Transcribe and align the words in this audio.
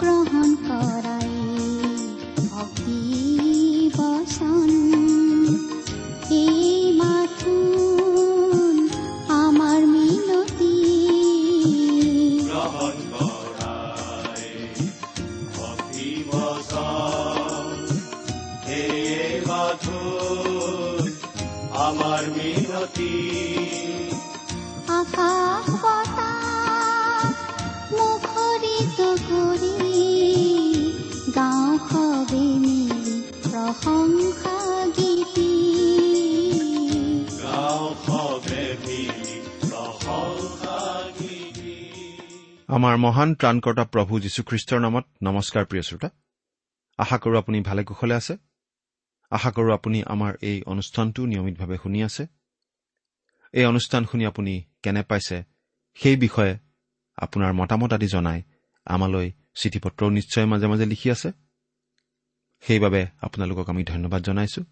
গ্ৰহণ 0.00 0.50
কৰাই 0.62 1.30
ভক্তি 2.48 3.00
বচন 3.96 4.75
আমাৰ 42.86 42.96
মহান 42.96 43.34
ত্ৰাণকৰ্তা 43.34 43.84
প্ৰভু 43.84 44.20
যীশুখ্ৰীষ্টৰ 44.20 44.80
নামত 44.80 45.04
নমস্কাৰ 45.22 45.64
প্ৰিয় 45.64 45.82
শ্ৰোতা। 45.82 46.08
আশা 46.98 47.18
কৰোঁ 47.18 47.38
আপুনি 47.38 47.60
ভালে 47.60 47.84
কুশলে 47.84 48.14
আছে। 48.14 48.36
আশা 49.30 49.50
কৰোঁ 49.50 49.72
আপুনি 49.74 50.02
আমাৰ 50.02 50.32
এই 50.42 50.62
অনুষ্ঠানটো 50.62 51.26
নিয়মিতভাৱে 51.26 51.76
শুনি 51.82 52.02
আছে। 52.02 52.26
এই 53.52 53.64
অনুষ্ঠান 53.64 54.04
শুনি 54.04 54.26
আপুনি 54.26 54.64
কেনে 54.82 55.02
পাইছে 55.02 55.44
সেই 55.94 56.16
বিষয়ে 56.16 56.58
আপোনাৰ 57.16 57.52
মতামত 57.52 57.92
আদি 57.92 58.06
জনাই 58.06 58.42
আমালৈ 58.84 59.32
চিঠি 59.54 59.78
পত্ৰও 59.78 60.10
নিশ্চয় 60.10 60.46
মাজে 60.46 60.66
মাজে 60.66 60.86
লিখি 60.86 61.10
আছে। 61.10 61.32
সেইবাবে 62.60 63.06
আপোনালোকক 63.20 63.68
আমি 63.68 63.84
ধন্যবাদ 63.84 64.22
জনাইছো। 64.22 64.62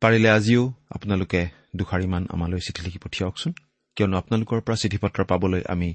পাৰিলে 0.00 0.30
আজিও 0.30 0.72
আপোনালোকে 0.90 1.48
দুষাৰিমান 1.76 2.26
আমালৈ 2.30 2.60
চিঠি 2.60 2.82
লিখি 2.82 2.98
পঠিয়াওকচোন। 2.98 3.52
কিয়নো 3.96 4.16
আপোনালোকৰ 4.16 4.60
পৰা 4.60 4.76
চিঠি 4.76 4.98
পত্ৰ 4.98 5.24
পাবলৈ 5.24 5.62
আমি 5.68 5.94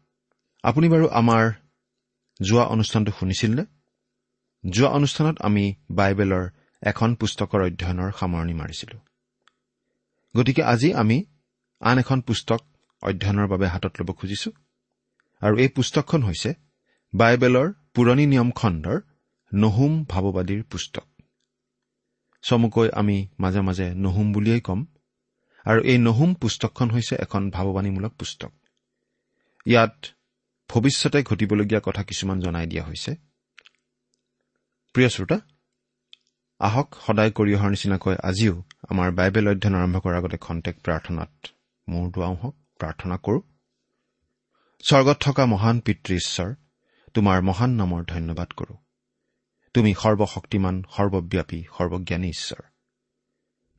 আপুনি 0.63 0.89
বাৰু 0.89 1.07
আমাৰ 1.09 1.51
যোৱা 2.41 2.63
অনুষ্ঠানটো 2.63 3.11
শুনিছিলনে? 3.19 3.63
যোৱা 4.69 4.89
অনুষ্ঠানত 4.89 5.41
আমি 5.41 5.73
বাইবেলৰ 5.91 6.49
এখন 6.81 7.15
পুস্তকৰ 7.15 7.61
অধ্যয়নৰ 7.61 8.11
সামৰণি 8.19 8.53
মাৰিছিলো। 8.53 8.97
গতিকে 10.37 10.63
আজি 10.63 10.93
আমি 10.93 11.25
আন 11.79 11.99
এখন 11.99 12.21
পুস্তক 12.21 12.61
অধ্যয়নৰ 13.01 13.47
বাবে 13.47 13.67
হাতত 13.67 13.93
ল'ব 13.99 14.11
খুজিছো। 14.11 14.51
আৰু 15.41 15.57
এই 15.57 15.67
পুস্তকখন 15.67 16.23
হৈছে 16.23 16.53
বাইবেলৰ 17.13 17.73
পুৰণি 17.93 18.25
নিয়ম 18.25 18.51
খণ্ডৰ 18.51 18.97
নহুম 19.53 20.05
ভাৱবাদীৰ 20.05 20.63
পুস্তক। 20.63 21.07
চমুকৈ 22.41 22.89
আমি 22.93 23.27
মাজে 23.39 23.61
মাজে 23.61 23.93
নহুম 23.95 24.33
বুলিয়েই 24.33 24.61
ক'ম। 24.61 24.85
আৰু 25.65 25.81
এই 25.81 25.97
নহুম 25.97 26.33
পুস্তকখন 26.33 26.89
হৈছে 26.89 27.15
এখন 27.15 27.49
ভাৱবাণীমূলক 27.49 28.11
পুস্তক। 28.11 28.51
ইয়াত 29.65 30.05
ভৱিষ্যতে 30.71 31.23
ঘটিবলগীয়া 31.23 31.81
কথা 31.85 32.03
কিছুমান 32.03 32.39
জনাই 32.39 32.67
দিয়া 32.67 32.83
হৈছে। 32.83 33.15
প্ৰিয় 34.93 35.09
শ্ৰোতা 35.09 35.39
আহক 36.59 36.95
সদায় 37.07 37.31
কৰি 37.31 37.55
অহাৰ 37.55 37.69
নিচিনাকৈ 37.69 38.15
আজিও 38.23 38.63
আমাৰ 38.89 39.11
বাইবেল 39.11 39.49
অধ্যয়ন 39.49 39.75
আৰম্ভ 39.75 39.97
কৰাৰ 39.99 40.17
আগতে 40.17 40.37
খন্তেক 40.37 40.75
প্ৰাৰ্থনাত 40.81 41.47
মূৰ 41.89 42.11
দুৱাওঁ 42.11 42.35
হওক 42.35 42.55
প্ৰাৰ্থনা 42.79 43.17
কৰোঁ। 43.17 43.41
স্বৰ্গত 44.83 45.17
থকা 45.19 45.45
মহান 45.45 45.79
পিতৃ 45.79 46.15
ঈশ্বৰ 46.15 46.55
তোমাৰ 47.13 47.41
মহান 47.41 47.69
নামৰ 47.69 48.03
ধন্যবাদ 48.03 48.51
কৰোঁ। 48.51 48.77
তুমি 49.73 49.93
সৰ্বশক্তিমান 49.93 50.83
সৰ্বব্যাপী 50.95 51.63
সৰ্বজ্ঞানী 51.77 52.29
ঈশ্বৰ। 52.29 52.63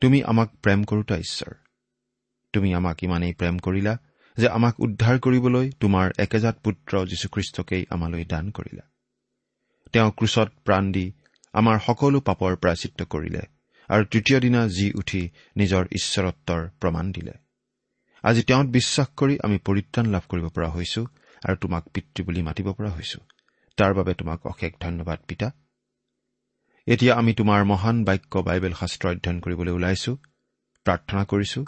তুমি 0.00 0.22
আমাক 0.22 0.48
প্ৰেম 0.56 0.84
কৰোতা 0.84 1.16
ঈশ্বৰ। 1.16 1.54
তুমি 2.53 2.74
আমাক 2.74 3.04
ইমানেই 3.04 3.34
প্ৰেম 3.34 3.59
কৰিলা 3.59 3.98
যে 4.38 4.48
আমাক 4.48 4.75
উদ্ধাৰ 4.81 5.19
কৰিবলৈ 5.19 5.70
তোমাৰ 5.81 6.12
একেজাত 6.19 6.56
পুত্ৰ 6.65 6.93
যীশুখ্ৰীষ্টকেই 7.06 7.87
আমালৈ 7.91 8.25
দান 8.25 8.50
কৰিলা। 8.50 8.84
তেওঁ 9.93 10.10
ক্ৰুচত 10.10 10.48
প্ৰাণ 10.65 10.93
দি 10.93 11.06
আমাৰ 11.54 11.78
সকলো 11.87 12.20
পাপৰ 12.20 12.56
প্ৰাচিত্য 12.56 13.04
কৰিলে 13.04 13.42
আৰু 13.91 14.04
তৃতীয় 14.04 14.41
দিনা 14.41 14.60
জি 14.69 14.87
উঠি 14.92 15.22
নিজৰ 15.56 15.82
ঈশ্বৰত্বৰ 15.92 16.60
প্ৰমাণ 16.81 17.12
দিলে। 17.12 17.32
আজি 18.25 18.42
তেওঁত 18.42 18.66
বিশ্বাস 18.66 19.09
কৰি 19.16 19.38
আমি 19.44 19.59
পৰিত্ৰাণ 19.59 20.06
লাভ 20.06 20.22
কৰিব 20.28 20.47
পৰা 20.48 20.69
হৈছো 20.69 21.03
আৰু 21.42 21.56
তোমাক 21.56 21.82
পিতৃ 21.88 22.22
বুলি 22.22 22.42
মাতিব 22.42 22.72
পৰা 22.72 22.91
হৈছো। 22.91 23.21
তাৰ 23.78 23.94
বাবে 23.94 24.15
তোমাক 24.15 24.47
অশেষ 24.47 24.72
ধন্যবাদ 24.81 25.19
পিতা। 25.28 25.50
এতিয়া 26.87 27.12
আমি 27.15 27.32
তোমাৰ 27.34 27.65
মহান 27.65 28.04
বাক্য 28.04 28.38
বাইবেল 28.38 28.72
শাস্ত্ৰ 28.72 29.09
অধ্যয়ন 29.09 29.38
কৰিবলৈ 29.41 29.72
ওলাইছো 29.72 30.12
প্ৰাৰ্থনা 30.87 31.22
কৰিছো। 31.25 31.60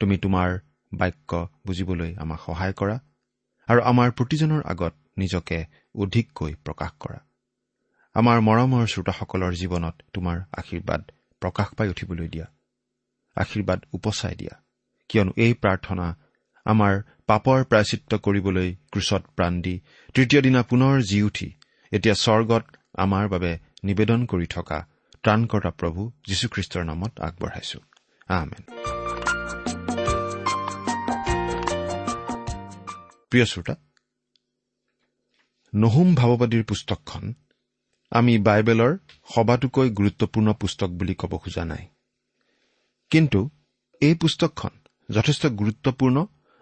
তুমি 0.00 0.16
তোমাৰ 0.16 0.48
বাক্য 0.92 1.48
বুজিবলৈ 1.66 2.14
আমাক 2.18 2.40
সহায় 2.46 2.72
কৰা 2.72 2.96
আৰু 3.68 3.80
আমাৰ 3.82 4.08
প্ৰতিজনৰ 4.10 4.62
আগত 4.64 4.94
নিজকে 5.18 5.58
অধিককৈ 5.94 6.52
প্ৰকাশ 6.64 6.92
কৰা। 7.00 7.18
আমাৰ 8.14 8.40
মৰমৰ 8.40 8.86
শ্ৰোতাসকলৰ 8.86 9.52
জীৱনত 9.54 9.96
তোমাৰ 10.12 10.36
আশীৰ্বাদ 10.52 11.02
প্ৰকাশ 11.42 11.68
পাই 11.76 11.88
উঠিবলৈ 11.88 12.28
দিয়া 12.28 12.46
আশীৰ্বাদ 13.36 13.80
উপচাই 13.92 14.34
দিয়া 14.34 14.54
কিয়নো 15.08 15.32
এই 15.36 15.54
প্ৰাৰ্থনা 15.54 16.06
আমাৰ 16.66 16.94
পাপৰ 17.26 17.64
প্ৰায়চিত্ৰ 17.64 18.18
কৰিবলৈ 18.18 18.68
ক্ৰুচত 18.92 19.22
প্ৰাণ 19.36 19.60
দি 19.60 19.80
তৃতীয় 20.14 20.42
দিনা 20.42 20.62
পুনৰ 20.62 21.02
জি 21.02 21.22
উঠি 21.22 21.48
এতিয়া 21.92 22.14
স্বৰ্গত 22.14 22.64
আমাৰ 22.98 23.28
বাবে 23.28 23.58
নিবেদন 23.84 24.26
কৰি 24.26 24.46
থকা 24.46 24.78
ত্ৰাণকৰ্তা 25.22 25.70
প্ৰভু 25.70 26.10
যীশুখ্ৰীষ্টৰ 26.28 26.84
নামত 26.84 27.20
আগবঢ়াইছো। 27.20 27.78
আমেন। 28.28 28.75
প্ৰিয় 33.36 33.48
শ্ৰোতা 33.52 33.74
নহুম 35.72 36.08
ভাৱবাদীৰ 36.14 36.62
পুস্তকখন 36.64 37.24
আমি 38.12 38.34
বাইবেলৰ 38.38 38.92
সবাতোকৈ 39.28 39.88
গুৰুত্বপূৰ্ণ 39.90 40.52
পুস্তক 40.52 40.90
বুলি 40.90 41.14
ক'ব 41.14 41.32
খোজা 41.36 41.64
নাই। 41.64 41.84
কিন্তু 43.10 43.40
এই 44.02 44.14
পুস্তকখন 44.14 44.72
যথেষ্ট 45.08 45.42
গুৰুত্বপূৰ্ণ 45.60 46.16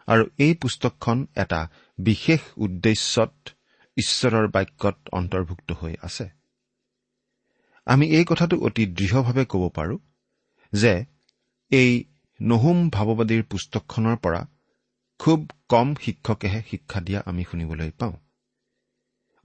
আৰু 0.09 0.25
এই 0.39 0.55
পুস্তকখন 0.55 1.19
এটা 1.37 1.61
বিশেষ 1.99 2.41
উদ্দেশ্যত 2.57 3.35
ঈশ্বৰৰ 3.97 4.47
বাক্যত 4.49 4.97
অন্তৰ্ভুক্ত 5.13 5.69
হৈ 5.73 5.95
আছে। 6.03 6.27
আমি 7.87 8.07
এই 8.19 8.25
কথাটো 8.25 8.55
অতি 8.67 8.85
দৃঢ়ভাৱে 8.99 9.45
ক'ব 9.53 9.63
পাৰোঁ 9.69 9.99
যে 10.73 10.93
এই 11.71 11.91
নহুম 12.41 12.79
ভাৱবাদীৰ 12.91 13.43
পুস্তকখনৰ 13.51 14.17
পৰা 14.17 14.43
খুব 15.21 15.41
কম 15.69 15.89
শিক্ষকেহে 16.01 16.61
শিক্ষা 16.71 17.01
দিয়া 17.01 17.21
আমি 17.27 17.43
শুনিবলৈ 17.51 17.91
পাওঁ। 17.91 18.15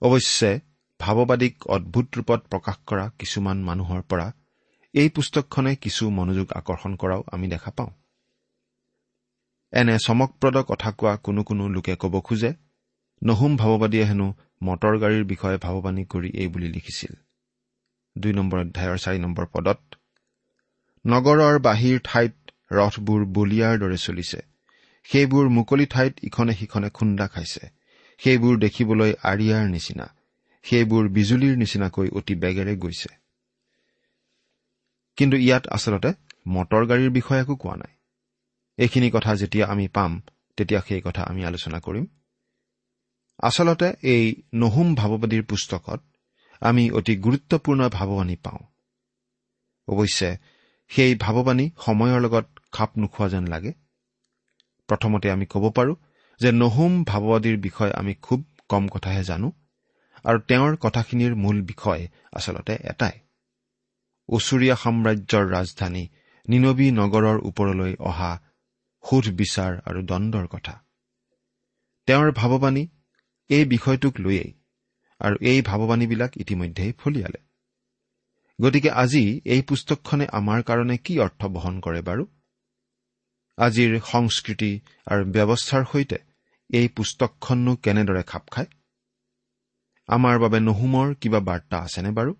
অৱশ্যে 0.02 0.50
ভাৱবাদীক 1.00 1.54
অদ্ভুত 1.66 2.06
ৰূপত 2.16 2.40
প্ৰকাশ 2.50 2.76
কৰা 2.86 3.04
কিছুমান 3.18 3.58
মানুহৰ 3.62 4.00
পৰা 4.02 4.26
এই 4.94 5.08
পুস্তকখনে 5.08 5.72
কিছু 5.76 6.10
মনোযোগ 6.10 6.48
আকৰ্ষণ 6.52 6.92
কৰাও 6.96 7.22
আমি 7.32 7.46
দেখা 7.48 7.70
পাওঁ। 7.70 7.90
এনে 9.72 9.94
চমকপ্ৰদ 9.98 10.56
কথা 10.66 10.90
কোৱা 10.90 11.14
কোনো 11.16 11.40
কোনো 11.42 11.64
লোকে 11.68 11.94
ক'ব 11.96 12.14
খোজে 12.20 12.50
নহুম 13.22 13.52
ভাৱবাদীয়ে 13.56 14.04
হেনো 14.04 14.28
মটৰ 14.62 14.94
গাড়ীৰ 14.98 15.24
বিষয়ে 15.24 15.58
ভাৱবাণী 15.58 16.04
কৰি 16.04 16.30
এই 16.34 16.48
বুলি 16.48 16.68
লিখিছিল। 16.68 17.12
দুই 18.16 18.32
নম্বৰ 18.32 18.58
অধ্যায়ৰ 18.60 18.98
চাৰি 18.98 19.18
নম্বৰ 19.18 19.46
পদত 19.46 19.80
নগৰৰ 21.04 21.56
বাহিৰ 21.58 21.96
ঠাইত 22.04 22.34
ৰথবোৰ 22.72 23.20
বলিয়াৰ 23.36 23.74
দৰে 23.78 23.98
চলিছে। 24.06 24.49
সেইবোৰ 25.12 25.48
মুকলি 25.48 25.86
ঠাইত 25.86 26.14
ইখনে 26.22 26.54
সিখনে 26.54 26.90
খুন্দা 26.90 27.26
খাইছে। 27.28 27.70
সেইবোৰ 28.18 28.58
দেখিবলৈ 28.58 29.12
আৰিয়াৰ 29.22 29.68
নিচিনা। 29.68 30.06
সেইবোৰ 30.62 31.08
বিজুলীৰ 31.08 31.56
নিচিনাকৈ 31.56 32.08
অতি 32.08 32.34
বেগেৰে 32.34 32.76
গৈছে। 32.76 33.08
কিন্তু 35.16 35.36
ইয়াত 35.36 35.68
আচলতে 35.68 36.12
মটৰ 36.48 36.86
গাড়ীৰ 36.86 37.10
বিষয়ে 37.10 37.40
একো 37.40 37.56
কোৱা 37.56 37.76
নাই। 37.76 37.92
এইখিনি 38.78 39.10
কথা 39.10 39.36
যেতিয়া 39.36 39.66
আমি 39.66 39.88
পাম 39.88 40.22
তেতিয়া 40.56 40.80
সেই 40.88 41.00
কথা 41.00 41.22
আমি 41.22 41.44
আলোচনা 41.44 41.80
কৰিম। 41.80 42.06
আচলতে 43.38 43.92
এই 44.02 44.42
নহুম 44.54 44.94
ভাৱবাদীৰ 44.94 45.44
পুস্তকত 45.44 46.00
আমি 46.60 46.90
অতি 46.90 47.16
গুৰুত্বপূৰ্ণ 47.16 47.88
ভাৱবাণী 47.88 48.36
পাওঁ। 48.36 48.62
অৱশ্যে 49.88 50.36
সেই 50.88 51.14
ভাৱবাণী 51.14 51.70
সময়ৰ 51.84 52.20
লগত 52.20 52.46
খাপ 52.72 52.98
নোখোৱা 52.98 53.28
যেন 53.28 53.46
লাগে 53.46 53.72
প্ৰথমতে 54.90 55.26
আমি 55.30 55.46
ক'ব 55.54 55.64
পাৰোঁ 55.76 55.96
যে 56.40 56.50
নহুম 56.52 56.92
ভাৱবাদীৰ 57.04 57.56
বিষয়ে 57.60 57.92
আমি 57.92 58.14
খুব 58.22 58.40
কম 58.68 58.84
কথাহে 58.88 59.22
জানো 59.24 59.48
আৰু 60.24 60.38
তেওঁৰ 60.48 60.76
কথাখিনিৰ 60.76 61.32
মূল 61.34 61.58
বিষয় 61.62 62.02
আচলতে 62.32 62.74
এটাই। 62.90 63.16
ওচৰীয়া 64.28 64.76
সাম্ৰাজ্যৰ 64.76 65.44
ৰাজধানী 65.50 66.04
নিনবী 66.48 66.86
নগৰৰ 66.90 67.38
ওপৰলৈ 67.48 67.92
অহা 68.00 68.30
সোধ 69.04 69.26
বিচাৰ 69.40 69.72
আৰু 69.88 70.00
দণ্ডৰ 70.02 70.46
কথা। 70.46 70.74
তেওঁৰ 72.08 72.28
ভাৱবাণী 72.32 72.82
এই 73.50 73.64
বিষয়টোক 73.64 74.14
লৈয়েই 74.20 74.52
আৰু 75.20 75.36
এই 75.42 75.58
ভাৱবাণীবিলাক 75.62 76.36
ইতিমধ্যেই 76.36 76.92
ফলিয়ালে। 76.98 77.40
গতিকে 78.58 78.90
আজি 79.02 79.24
এই 79.44 79.62
পুস্তকখনে 79.62 80.26
আমাৰ 80.32 80.60
কাৰণে 80.62 80.96
কি 81.04 81.14
অৰ্থ 81.18 81.40
বহন 81.46 81.80
কৰে 81.80 82.00
বাৰু? 82.02 82.24
আজিৰ 83.58 84.00
সংস্কৃতি 84.12 84.72
আৰু 85.06 85.22
ব্যৱস্থাৰ 85.24 85.84
সৈতে 85.92 86.18
এই 86.70 86.88
পুস্তকখননো 86.88 87.72
কেনেদৰে 87.76 88.22
খাপ 88.22 88.44
খায়? 88.50 88.68
আমাৰ 90.08 90.38
বাবে 90.38 90.58
নহুমৰ 90.60 91.14
কিবা 91.14 91.40
বাৰ্তা 91.40 91.76
আছেনে 91.78 92.10
বাৰু? 92.10 92.32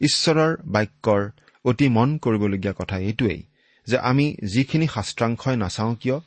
ঈশ্বৰৰ 0.00 0.52
বাক্যৰ 0.64 1.22
অতি 1.64 1.88
মন 1.88 2.18
কৰিবলগীয়া 2.18 2.74
কথা 2.78 2.96
এইটোৱেই 2.98 3.42
যে 3.86 3.96
আমি 3.98 4.26
যিখিনি 4.54 4.86
শাস্ত্ৰাংশই 4.86 5.56
নাচাওঁ 5.56 5.94
কিয় 5.94 6.20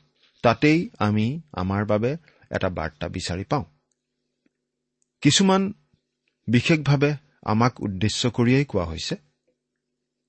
তাতেই 0.44 0.90
আমি 1.00 1.42
আমাৰ 1.52 1.86
বাবে 1.86 2.12
এটা 2.52 2.70
বাৰ্তা 2.70 3.08
বিচাৰি 3.08 3.44
পাওঁ। 3.44 3.66
কিছুমান 5.22 5.74
বিশেষভাৱে 6.48 7.12
আমাক 7.44 7.74
উদ্দেশ্য 7.82 8.22
কৰিয়েই 8.30 8.66
কোৱা 8.66 8.86
হৈছে 8.86 9.16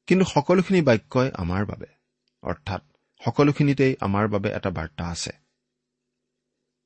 কিন্তু 0.06 0.24
সকলোখিনি 0.24 0.80
বাক্যই 0.82 1.28
আমাৰ 1.34 1.62
বাবে 1.66 1.88
অৰ্থাৎ 2.42 2.82
সকলোখিনিতেই 3.22 3.92
আমাৰ 4.00 4.28
বাবে 4.28 4.48
এটা 4.48 4.70
বাৰ্তা 4.70 5.04
আছে। 5.08 5.32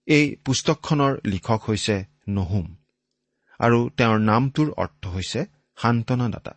এই 0.08 0.24
পুস্তকখনৰ 0.44 1.12
লিখক 1.24 1.60
হৈছে 1.68 1.96
নহুম 2.28 2.66
আৰু 3.60 3.78
তেওঁৰ 3.98 4.18
নামটোৰ 4.20 4.68
অৰ্থ 4.76 5.02
হৈছে 5.06 5.40
সান্তনাদাতা। 5.78 6.52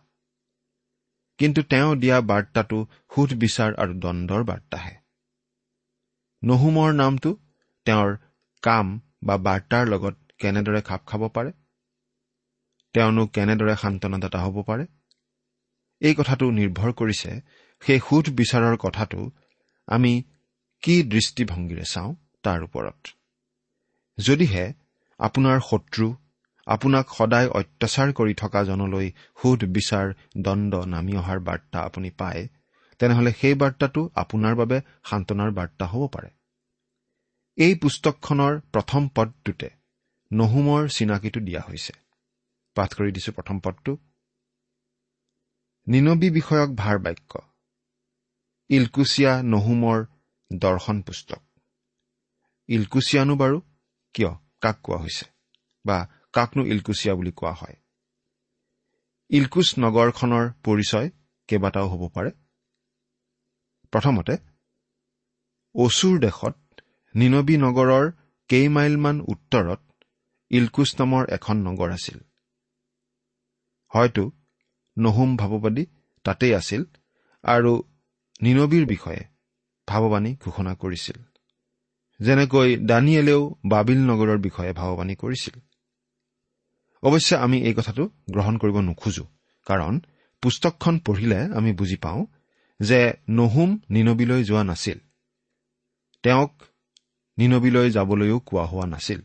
কিন্তু 1.38 1.60
তেওঁ 1.62 1.96
দিয়া 1.96 2.18
বাৰ্তাটো 2.20 2.78
সুধ 3.14 3.30
বিচাৰ 3.34 3.70
আৰু 3.74 3.92
দণ্ডৰ 3.94 4.42
বাৰ্তাহে। 4.44 4.94
নহুমৰ 6.42 6.90
নামটো 6.92 7.30
তেওঁৰ 7.86 8.10
কাম 8.62 8.86
বা 9.22 9.36
বাৰ্তাৰ 9.36 9.84
লগত 9.86 10.14
কেনেদৰে 10.38 10.80
খাপ 10.82 11.00
খাব 11.06 11.22
পাৰে? 11.28 11.50
তেওঁনো 12.94 13.26
কেনেদৰে 13.26 13.74
সান্তনাদাতা 13.76 14.38
হ'ব 14.44 14.56
পাৰে? 14.62 14.84
এই 16.00 16.14
কথাটো 16.14 16.44
নিৰ্ভৰ 16.50 16.90
কৰিছে 16.92 17.30
সেই 17.82 17.98
সুধ 18.08 18.24
বিচাৰৰ 18.30 18.76
কথাটো 18.76 19.20
আমি 19.90 20.12
কি 20.82 20.94
দৃষ্টিভংগীৰে 21.02 21.84
চাওঁ 21.84 22.12
তাৰ 22.42 22.60
ওপৰত। 22.62 23.14
যদিহে 24.18 24.66
আপোনাৰ 25.20 25.60
শত্ৰু 25.60 26.06
আপোনাক 26.66 27.06
সদায় 27.18 27.48
অত্যাচাৰ 27.48 28.12
কৰি 28.12 28.34
থকা 28.34 28.60
জনলৈ 28.64 29.08
সোধ 29.42 29.60
বিচাৰ 29.76 30.12
দণ্ড 30.38 30.72
নামি 30.86 31.16
অহাৰ 31.16 31.40
বাৰ্তা 31.40 31.78
আপুনি 31.80 32.10
পায় 32.10 32.48
তেনেহলে 33.00 33.30
সেই 33.32 33.54
বাৰ্তাটো 33.54 34.00
আপোনাৰ 34.14 34.54
বাবে 34.54 34.78
সান্তনাৰ 35.10 35.50
বাৰ্তা 35.50 35.84
হ'ব 35.86 36.06
পাৰে। 36.08 36.30
এই 37.58 37.74
পুস্তকখনৰ 37.74 38.60
প্ৰথম 38.72 39.08
পদটোতে 39.08 39.68
নহুমৰ 40.30 40.88
চিনাকিটো 40.88 41.40
দিয়া 41.40 41.60
হৈছে। 41.68 41.92
পাঠ 42.76 42.90
কৰি 42.94 43.10
দিছো 43.12 43.32
প্ৰথম 43.32 43.56
পদটো। 43.60 43.92
নিনবী 45.86 46.28
বিষয়ক 46.30 46.70
ভাৰ 46.76 46.98
বাক্য। 46.98 47.49
ইলকুচিয়া 48.70 49.42
নহুমৰ 49.42 50.04
দৰ্শন 50.52 51.02
পুস্তক। 51.02 51.42
ইলকুচিয়ানো 52.68 53.34
বাৰু 53.34 53.60
কিয় 54.14 54.30
কাক 54.60 54.76
কোৱা 54.82 54.98
হৈছে 54.98 55.26
বা 55.84 56.08
কাকনো 56.32 56.62
ইলকুচিয়া 56.64 57.14
বুলি 57.14 57.32
কোৱা 57.32 57.52
হয়? 57.52 57.76
ইলকুচ 59.30 59.68
নগৰখনৰ 59.78 60.44
পৰিচয় 60.64 61.10
কেইবাটাও 61.48 61.86
হ'ব 61.88 62.02
পাৰে। 62.08 62.30
প্ৰথমতে 63.92 64.34
অচুৰ 65.74 66.20
দেশত 66.20 66.56
নিনবী 67.14 67.56
নগৰৰ 67.56 68.04
কেইমাইলমান 68.50 69.20
উত্তৰত 69.20 69.80
ইলকুচ 70.50 70.90
নামৰ 71.00 71.22
এখন 71.30 71.56
নগৰ 71.56 71.90
আছিল। 71.90 72.18
হয়তো 73.92 74.30
নহুম 74.98 75.36
ভাৱবাদী 75.36 75.84
তাতেই 76.24 76.54
আছিল 76.54 76.82
আৰু 77.44 77.72
নিনবীৰ 78.42 78.86
বিষয়ে 78.86 79.24
ভাৱবাণী 79.88 80.36
ঘোষণা 80.36 80.74
কৰিছিল। 80.74 81.22
যেনেকৈ 82.20 82.76
দানিয়েলেও 82.76 83.54
বাবিল 83.64 83.98
নগৰৰ 83.98 84.38
বিষয়ে 84.38 84.72
ভাৱবাণী 84.72 85.14
কৰিছিল। 85.14 85.60
অৱশ্যে 87.02 87.36
আমি 87.36 87.62
এই 87.62 87.74
কথাটো 87.74 88.10
গ্ৰহণ 88.30 88.58
কৰিব 88.58 88.80
নোখোজো 88.80 89.26
কাৰণ 89.66 90.00
পুস্তকখন 90.42 90.98
পঢ়িলে 90.98 91.42
আমি 91.42 91.72
বুজি 91.72 91.96
পাওঁ 91.96 92.26
যে 92.80 93.12
নহুম 93.30 93.78
নিনবীলৈ 93.90 94.44
যোৱা 94.44 94.64
নাছিল। 94.64 94.98
তেওঁক 96.22 96.62
নিনবীলৈ 97.38 97.90
যাবলৈও 97.90 98.40
কোৱা 98.40 98.64
হোৱা 98.64 98.86
নাছিল। 98.86 99.20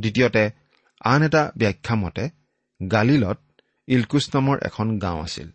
দ্বিতীয়তে 0.00 0.50
আন 1.00 1.22
এটা 1.22 1.52
ব্যাখ্যা 1.58 1.94
মতে 1.94 2.30
গালিলত 2.92 3.38
ইলকুচ 3.86 4.34
নামৰ 4.34 4.58
এখন 4.62 4.98
গাঁও 4.98 5.20
আছিল। 5.20 5.50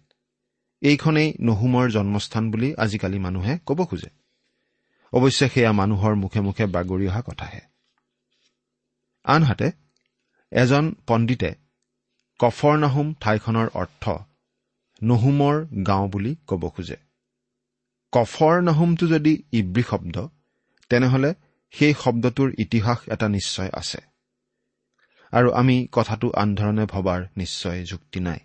এইখনেই 0.85 1.29
নহুমৰ 1.41 1.85
জন্মস্থান 1.89 2.51
বুলি 2.51 2.69
আজিকালি 2.75 3.19
মানুহে 3.19 3.53
ক'ব 3.65 3.79
খোজে। 3.85 4.09
অৱশ্যে 5.13 5.47
সেয়া 5.49 5.71
মানুহৰ 5.71 6.13
মুখে 6.15 6.41
মুখে 6.41 6.65
বাগৰি 6.65 7.05
অহা 7.07 7.21
কথাহে। 7.21 7.61
আনহাতে 9.25 9.67
এজন 10.51 10.85
পণ্ডিতে 11.07 11.51
কফৰ 12.39 12.75
নাহুম 12.77 13.07
ঠাইখনৰ 13.21 13.67
অৰ্থ 13.73 14.03
নহুমৰ 15.03 15.55
গাঁও 15.83 16.05
বুলি 16.07 16.35
ক'ব 16.47 16.63
খোজে। 16.69 16.97
কফৰ 18.13 18.55
নাহুমটো 18.61 19.05
যদি 19.07 19.33
ইব্ৰী 19.51 19.83
শব্দ 19.83 20.15
তেনেহলে 20.89 21.29
সেই 21.73 21.93
শব্দটোৰ 22.03 22.49
ইতিহাস 22.57 22.99
এটা 23.07 23.27
নিশ্চয় 23.29 23.69
আছে। 23.73 23.99
আৰু 25.33 25.49
আমি 25.51 25.75
কথাটো 25.91 26.27
আনধৰণে 26.35 26.85
ভবাৰ 26.85 27.19
নিশ্চয় 27.37 27.79
যুক্তি 27.83 28.19
নাই। 28.19 28.39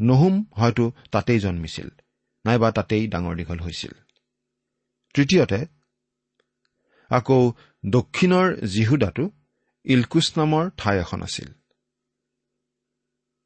নহুম 0.00 0.44
হয়তো 0.54 0.92
তাতেই 1.10 1.40
জন্মিছিল 1.40 1.88
নাইবা 2.44 2.70
তাতেই 2.72 3.08
ডাঙৰ 3.08 3.34
দীঘল 3.36 3.58
হৈছিল। 3.58 3.92
তৃতীয়তে 5.14 5.60
আকৌ 7.10 7.52
দক্ষিণৰ 7.86 8.46
জিহুদাটো 8.66 9.30
ইলকুচ 9.84 10.38
নামৰ 10.38 10.70
ঠাই 10.76 10.98
এখন 10.98 11.22
আছিল। 11.22 11.48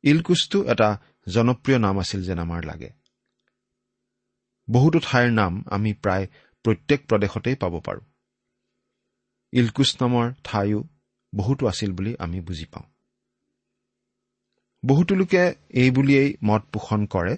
ইলকুচটো 0.05 0.59
এটা 0.63 0.89
জনপ্ৰিয় 1.29 1.79
নাম 1.79 1.99
আছিল 1.99 2.23
যেন 2.23 2.39
আমাৰ 2.39 2.65
লাগে। 2.65 2.91
বহুতো 4.71 4.99
ঠাইৰ 4.99 5.31
নাম 5.31 5.65
আমি 5.71 5.93
প্ৰায় 5.93 6.27
প্ৰত্যেক 6.65 7.01
প্ৰদেশতেই 7.07 7.55
পাব 7.55 7.81
পাৰোঁ। 7.81 8.05
ইলকুচ 9.53 9.97
নামৰ 10.03 10.33
ঠাইও 10.45 10.85
বহুতো 11.35 11.67
আছিল 11.67 11.93
বুলি 11.93 12.17
আমি 12.19 12.41
বুজি 12.41 12.65
পাওঁ। 12.65 12.94
বহুতো 14.87 15.15
লোকে 15.15 15.55
এই 15.71 15.91
বুলিয়েই 15.91 16.37
মত 16.45 16.63
পোষণ 16.73 17.07
কৰে 17.07 17.37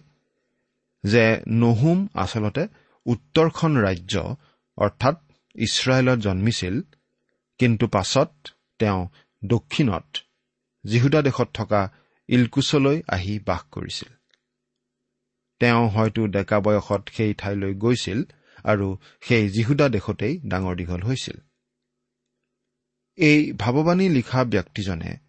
যে 1.05 1.25
নহুম 1.49 2.09
আচলতে 2.15 2.63
উত্তৰখন 3.07 3.73
ৰাজ্য 3.77 4.15
অৰ্থাৎ 4.79 5.17
ইছৰাইলত 5.55 6.19
জন্মিছিল 6.19 6.75
কিন্তু 7.59 7.87
পাছত 7.89 8.31
তেওঁ 8.79 9.09
দক্ষিণত 9.45 10.07
জিহুদা 10.85 11.23
দেশত 11.23 11.49
থকা 11.55 11.93
ইলকুচলৈ 12.29 13.03
আহি 13.09 13.39
বাস 13.39 13.63
কৰিছিল। 13.73 14.11
তেওঁ 15.61 15.89
হয়তো 15.89 16.27
ডেকা 16.27 16.61
বয়সত 16.61 17.03
সেই 17.13 17.35
ঠাইলৈ 17.35 17.75
গৈছিল 17.75 18.19
আৰু 18.65 18.87
সেই 19.21 19.45
জিহুদা 19.49 19.89
দেশতেই 19.89 20.35
ডাঙৰ 20.47 20.75
দীঘল 20.77 21.03
হৈছিল। 21.03 21.37
এই 23.19 23.53
ভাৱবাণী 23.53 24.09
লিখা 24.09 24.45
ব্যক্তিজনে 24.45 25.26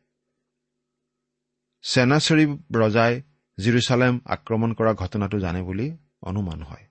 চেনাচৰিব 1.83 2.51
ৰজাই 2.75 3.21
জিৰচালেম 3.57 4.19
আক্ৰমণ 4.25 4.73
কৰা 4.73 4.93
ঘটনাটো 4.93 5.39
জানে 5.39 5.61
বুলি 5.61 5.97
অনুমান 6.21 6.63
হয়। 6.63 6.85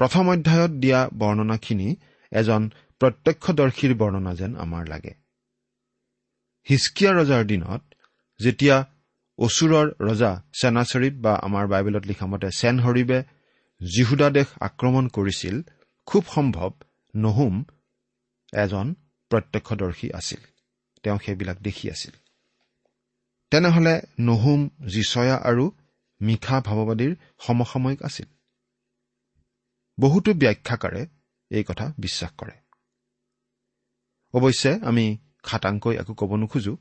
প্ৰথম 0.00 0.28
অধ্যায়ত 0.28 0.70
দিয়া 0.70 1.08
বৰ্ণনাখিনি 1.14 1.96
এজন 2.32 2.62
প্ৰত্যক্ষদৰ্শীৰ 3.00 3.94
বৰ্ণনা 3.94 4.34
যেন 4.34 4.56
আমাৰ 4.56 4.88
লাগে। 4.88 5.14
হিচকিয়া 6.66 7.12
ৰজাৰ 7.12 7.44
দিনত 7.44 7.82
যেতিয়া 8.40 8.76
অচুৰৰ 9.38 9.86
ৰজা 10.00 10.42
চেনাচৰিব 10.60 11.14
বা 11.20 11.34
আমাৰ 11.34 11.66
বাইবেলত 11.66 12.04
মতে 12.26 12.48
চেনহৰিবে 12.50 13.18
জিহুদা 13.80 14.30
দেশ 14.30 14.48
আক্ৰমণ 14.60 15.08
কৰিছিল 15.08 15.62
খুব 16.08 16.24
সম্ভৱ 16.34 16.70
নহুম 17.16 17.64
এজন 18.52 18.94
প্ৰত্যক্ষদৰ্শী 19.30 20.08
আছিল। 20.10 20.40
তেওঁ 21.02 21.18
সেইবিলাক 21.18 21.58
দেখি 21.58 21.90
আছিল। 21.90 22.25
তেনেহলে 23.52 23.94
নহুম 24.20 24.60
জিচয়া 24.86 25.36
আৰু 25.50 25.64
মিশা 26.20 26.56
ভাৱবাদীৰ 26.60 27.12
সমসাময়িক 27.38 28.00
আছিল। 28.02 28.28
বহুতো 29.98 30.30
ব্যাখ্যাকাৰে 30.34 31.02
এই 31.50 31.64
কথা 31.64 31.86
বিশ্বাস 31.98 32.30
কৰে। 32.38 32.56
অৱশ্যে 34.34 34.72
আমি 34.82 35.04
খাটাংকৈ 35.42 35.94
একো 35.96 36.12
ক'ব 36.14 36.30
নোখোজো 36.36 36.74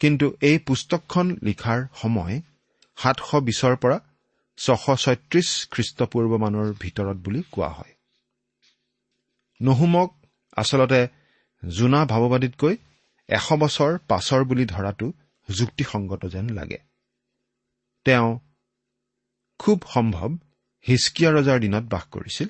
কিন্তু 0.00 0.26
এই 0.40 0.56
পুস্তকখন 0.58 1.26
লিখাৰ 1.42 1.80
সময় 1.94 2.36
সাতশ 2.98 3.30
বিছৰ 3.42 3.74
পৰা 3.76 3.98
ছশ 4.58 4.84
ছয়ত্ৰিশ 5.04 5.48
খ্ৰীষ্টপূৰ্বমানৰ 5.72 6.68
ভিতৰত 6.80 7.16
বুলি 7.16 7.40
কোৱা 7.50 7.68
হয়। 7.68 7.92
নহুমক 9.60 10.10
আচলতে 10.56 11.00
জোনা 11.62 12.00
ভাৱবাদীতকৈ 12.04 12.74
এশ 13.28 13.46
বছৰ 13.52 13.92
পাছৰ 14.08 14.40
বুলি 14.44 14.64
ধৰাটো 14.66 15.06
যুক্তিসংগত 15.48 16.22
যেন 16.26 16.48
লাগে। 16.48 16.78
তেওঁ 18.04 18.38
খুব 19.58 19.78
সম্ভৱ 19.94 20.30
হিচকিয়া 20.86 21.30
ৰজাৰ 21.32 21.58
দিনত 21.60 21.84
বাস 21.84 22.04
কৰিছিল 22.06 22.48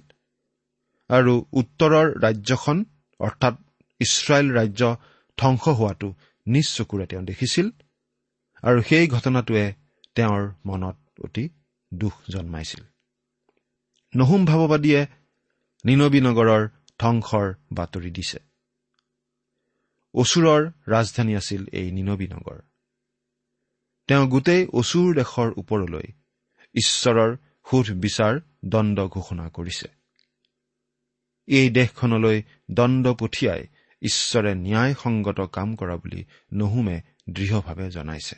আৰু 1.10 1.46
উত্তৰৰ 1.52 2.06
ৰাজ্যখন 2.22 2.84
অৰ্থাৎ 3.20 3.54
ইছৰাইল 4.00 4.46
ৰাজ্য 4.52 4.82
ধ্বংস 5.38 5.68
হোৱাটো 5.68 6.14
নিজ 6.46 6.66
চকুৰে 6.76 7.06
তেওঁ 7.06 7.22
দেখিছিল 7.22 7.70
আৰু 8.62 8.82
সেই 8.82 9.06
ঘটনাটোৱে 9.08 9.72
তেওঁৰ 10.14 10.52
মনত 10.64 10.96
অতি 11.24 11.48
দুখ 11.94 12.14
জন্মাইছিল। 12.30 12.82
নহুম 14.16 14.44
ভাৱবাদীয়ে 14.44 15.06
নিনবী 15.84 16.20
নগৰৰ 16.20 16.68
ধ্বংসৰ 16.98 17.54
বাতৰি 17.72 18.10
দিছে। 18.10 18.38
অচুৰৰ 20.14 20.62
ৰাজধানী 20.88 21.36
আছিল 21.36 21.66
এই 21.72 21.90
নিনবী 21.90 22.26
নগৰ। 22.26 22.58
তেওঁ 24.08 24.26
গোটেই 24.26 24.66
অচুৰ 24.72 25.14
দেশৰ 25.14 25.48
ওপৰলৈ 25.56 26.06
ঈশ্বৰৰ 26.74 27.36
সোধ 27.70 27.86
বিচাৰ 27.92 28.40
দণ্ড 28.64 29.06
ঘোষণা 29.06 29.48
কৰিছে। 29.48 29.88
এই 31.48 31.70
দেশখনলৈ 31.70 32.42
দণ্ড 32.70 33.12
পঠিয়াই 33.12 33.66
ঈশ্বৰে 34.02 34.54
ন্যায়সংগত 34.54 35.40
কাম 35.40 35.76
কৰা 35.76 35.96
বুলি 35.96 36.24
নহুমে 36.52 37.00
দৃঢ়ভাৱে 37.30 37.90
জনাইছে। 37.90 38.36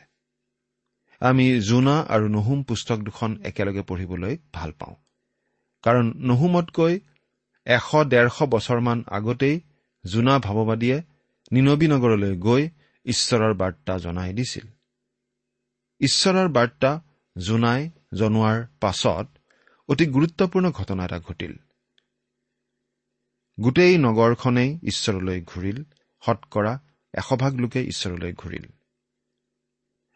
আমি 1.20 1.60
জোনা 1.60 1.96
আৰু 2.08 2.28
নহুম 2.28 2.62
পুস্তক 2.62 2.98
দুখন 2.98 3.30
একেলগে 3.44 3.82
পঢ়িবলৈ 3.82 4.38
ভাল 4.54 4.72
পাওঁ। 4.72 4.94
কাৰণ 5.82 6.12
নহুমতকৈ 6.16 7.00
এশ 7.66 7.88
ডেৰশ 8.06 8.42
বছৰমান 8.42 9.04
আগতেই 9.06 9.60
জোনা 10.06 10.38
ভাৱবাদীয়ে 10.38 11.02
নিনবী 11.52 11.87
নগৰলৈ 11.87 12.37
গৈ 12.37 12.68
ঈশ্বৰৰ 13.04 13.54
বাৰ্তা 13.54 13.98
জনাই 13.98 14.32
দিছিল। 14.32 14.66
ঈশ্বৰৰ 16.00 16.49
বাৰ্তা 16.49 17.00
জোনাই 17.38 17.90
জনোৱাৰ 18.14 18.67
পাছত 18.81 19.26
অতি 19.88 20.07
গুৰুত্বপূৰ্ণ 20.07 20.71
ঘটনা 20.71 21.05
এটা 21.05 21.21
ঘটিল। 21.21 21.57
গোটেই 23.61 23.99
নগৰখনেই 23.99 24.78
ঈশ্বৰলৈ 24.83 25.43
ঘূৰিল 25.43 25.85
শতকৰা 26.26 26.81
এশভাগ 27.14 27.55
লোকে 27.55 27.83
ঈশ্বৰলৈ 27.85 28.33
ঘূৰিল। 28.33 28.64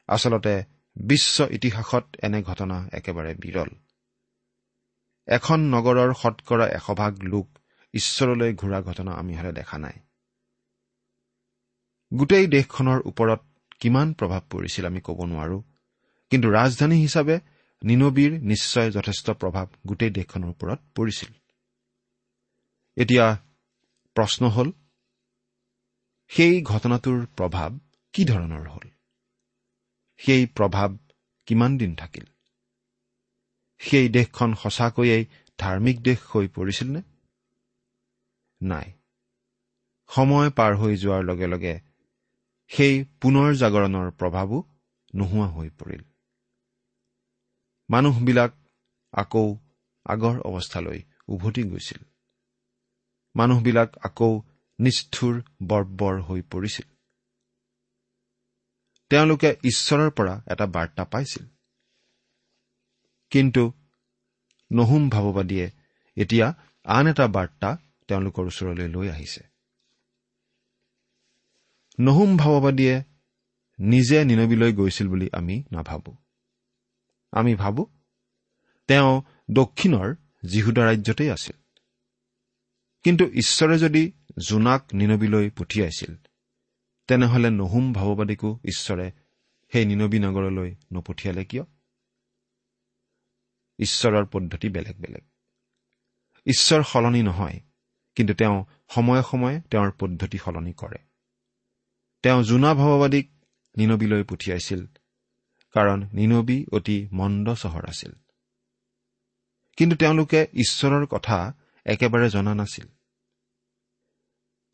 আচলতে 0.09 0.65
বিশ্ব 0.97 1.47
ইতিহাসত 1.51 2.05
এনে 2.23 2.43
ঘটনা 2.43 2.89
একেবাৰে 2.93 3.35
বিৰল। 3.35 3.69
এখন 5.27 5.61
নগৰৰ 5.61 6.15
শতকৰা 6.15 6.67
এশভাগ 6.67 7.23
লোক 7.23 7.59
ঈশ্বৰলৈ 7.95 8.55
ঘূৰা 8.55 8.83
ঘটনা 8.83 9.13
আমি 9.13 9.35
হলে 9.37 9.53
দেখা 9.53 9.79
নাই। 9.79 9.93
গোটেই 12.15 12.47
দেশখনৰ 12.47 13.01
ওপৰত 13.05 13.41
কিমান 13.81 14.15
প্ৰভাৱ 14.15 14.41
পৰিছিল 14.51 14.87
আমি 14.87 15.01
ক'ব 15.01 15.25
নোৱাৰো। 15.25 15.63
কিন্তু 16.33 16.49
ৰাজধানী 16.51 16.97
হিচাপে 17.01 17.37
নিনবীৰ 17.83 18.33
নিশ্চয় 18.43 18.91
যথেষ্ট 18.91 19.31
প্ৰভাৱ 19.31 19.67
গোটেই 19.87 20.11
দেশখনৰ 20.11 20.49
ওপৰত 20.49 20.81
পৰিছিল। 20.95 21.33
এতিয়া 22.97 23.27
প্ৰশ্ন 24.17 24.49
হ'ল 24.49 24.71
সেই 26.31 26.63
ঘটনাটোৰ 26.63 27.19
প্ৰভাৱ 27.37 27.71
কি 28.15 28.25
ধৰণৰ 28.25 28.69
হ'ল? 28.69 28.87
সেই 30.21 30.47
প্ৰভাৱ 30.47 30.97
কিমান 31.49 31.79
দিন 31.79 31.95
থাকিল? 31.95 32.25
সেই 33.81 34.09
দেশখন 34.09 34.55
সঁচাকৈয়ে 34.55 35.19
ধাৰ্মিক 35.59 36.03
দেশ 36.03 36.19
হৈ 36.31 36.49
পৰিছিল 36.49 36.89
নে? 36.91 37.03
নাই। 38.61 38.93
সময় 40.11 40.51
পাৰ 40.51 40.73
হৈ 40.77 40.97
যোৱাৰ 40.97 41.23
লগে 41.25 41.47
লগে 41.47 41.75
সেই 42.71 43.05
পুনৰ 43.21 43.55
জাগৰণৰ 43.55 44.11
প্ৰভাৱো 44.11 44.59
নোহোৱা 45.15 45.49
হৈ 45.49 45.69
পৰিল। 45.79 46.03
মানুহবিলাক 47.93 48.53
আকৌ 49.13 49.57
আগৰ 50.07 50.41
অৱস্থালৈ 50.41 51.03
উভতি 51.29 51.63
গৈছিল। 51.63 52.05
মানুহবিলাক 53.37 53.97
আকৌ 54.05 54.41
নিষ্ঠুৰ 54.79 55.43
বৰ্বৰ 55.63 56.23
হৈ 56.23 56.43
পৰিছিল। 56.43 56.89
তেওঁলোকে 59.11 59.57
ঈশ্বৰৰ 59.65 60.11
পৰা 60.11 60.43
এটা 60.51 60.67
বাৰ্তা 60.67 61.05
পাইছিল। 61.05 61.47
কিন্তু 63.31 63.73
নহুম 64.73 65.11
ভাৱবাদীয়ে 65.11 65.71
এতিয়া 66.17 66.55
আন 66.85 67.07
এটা 67.07 67.27
বাৰ্তা 67.29 67.77
তেওঁলোকৰ 68.09 68.45
ওচৰলৈ 68.47 68.89
লৈ 68.89 69.09
আহিছে। 69.09 69.43
নহুম 72.01 72.37
ভাৱবাদীয়ে 72.37 73.05
নিজে 73.79 74.25
নিনবীলৈ 74.25 74.73
গৈছিল 74.73 75.09
বুলি 75.09 75.29
আমি 75.33 75.65
নাভাবো। 75.73 76.22
আমি 77.33 77.55
ভাবো। 77.55 77.87
তেওঁ 78.87 79.23
দক্ষিণৰ 79.51 80.15
জিহুদা 80.47 80.85
ৰাজ্যতেই 80.85 81.31
আছিল। 81.31 81.57
কিন্তু 83.03 83.25
ঈশ্বৰে 83.25 83.79
যদি 83.79 84.13
জোনাক 84.47 84.95
নিনবীলৈ 84.95 85.51
পঠিয়াইছিল 85.51 86.17
তেনেহলে 87.07 87.51
নহুম 87.51 87.93
ভাৱবাদীকো 87.93 88.59
ঈশ্বৰে 88.65 89.13
সেই 89.73 89.87
নিনবী 89.87 90.19
নগৰলৈ 90.19 90.75
নপঠিয়ালে 90.93 91.45
কিয়? 91.45 91.63
ঈশ্বৰৰ 93.79 94.27
পদ্ধতি 94.27 94.69
বেলেগ 94.69 94.97
বেলেগ। 95.01 95.23
ঈশ্বৰ 96.47 96.83
সলনি 96.83 97.23
নহয় 97.23 97.61
কিন্তু 98.15 98.35
তেওঁ 98.35 98.65
সময়ে 98.89 99.23
সময়ে 99.31 99.61
তেওঁৰ 99.61 99.93
পদ্ধতি 99.93 100.39
সলনি 100.39 100.73
কৰে। 100.73 100.99
তেওঁ 102.23 102.43
জোনা 102.43 102.75
ভাৱবাদীক 102.75 103.31
নিনবীলৈ 103.77 104.23
পঠিয়াইছিল 104.23 104.87
কাৰণ 105.73 106.09
নিনবী 106.13 106.65
অতি 106.73 107.09
মন্দ 107.13 107.55
চহৰ 107.55 107.89
আছিল। 107.89 108.13
কিন্তু 109.77 109.97
তেওঁলোকে 109.97 110.47
ঈশ্বৰৰ 110.53 111.07
কথা 111.07 111.55
একেবাৰে 111.87 112.31
জনা 112.31 112.55
নাছিল। 112.55 112.87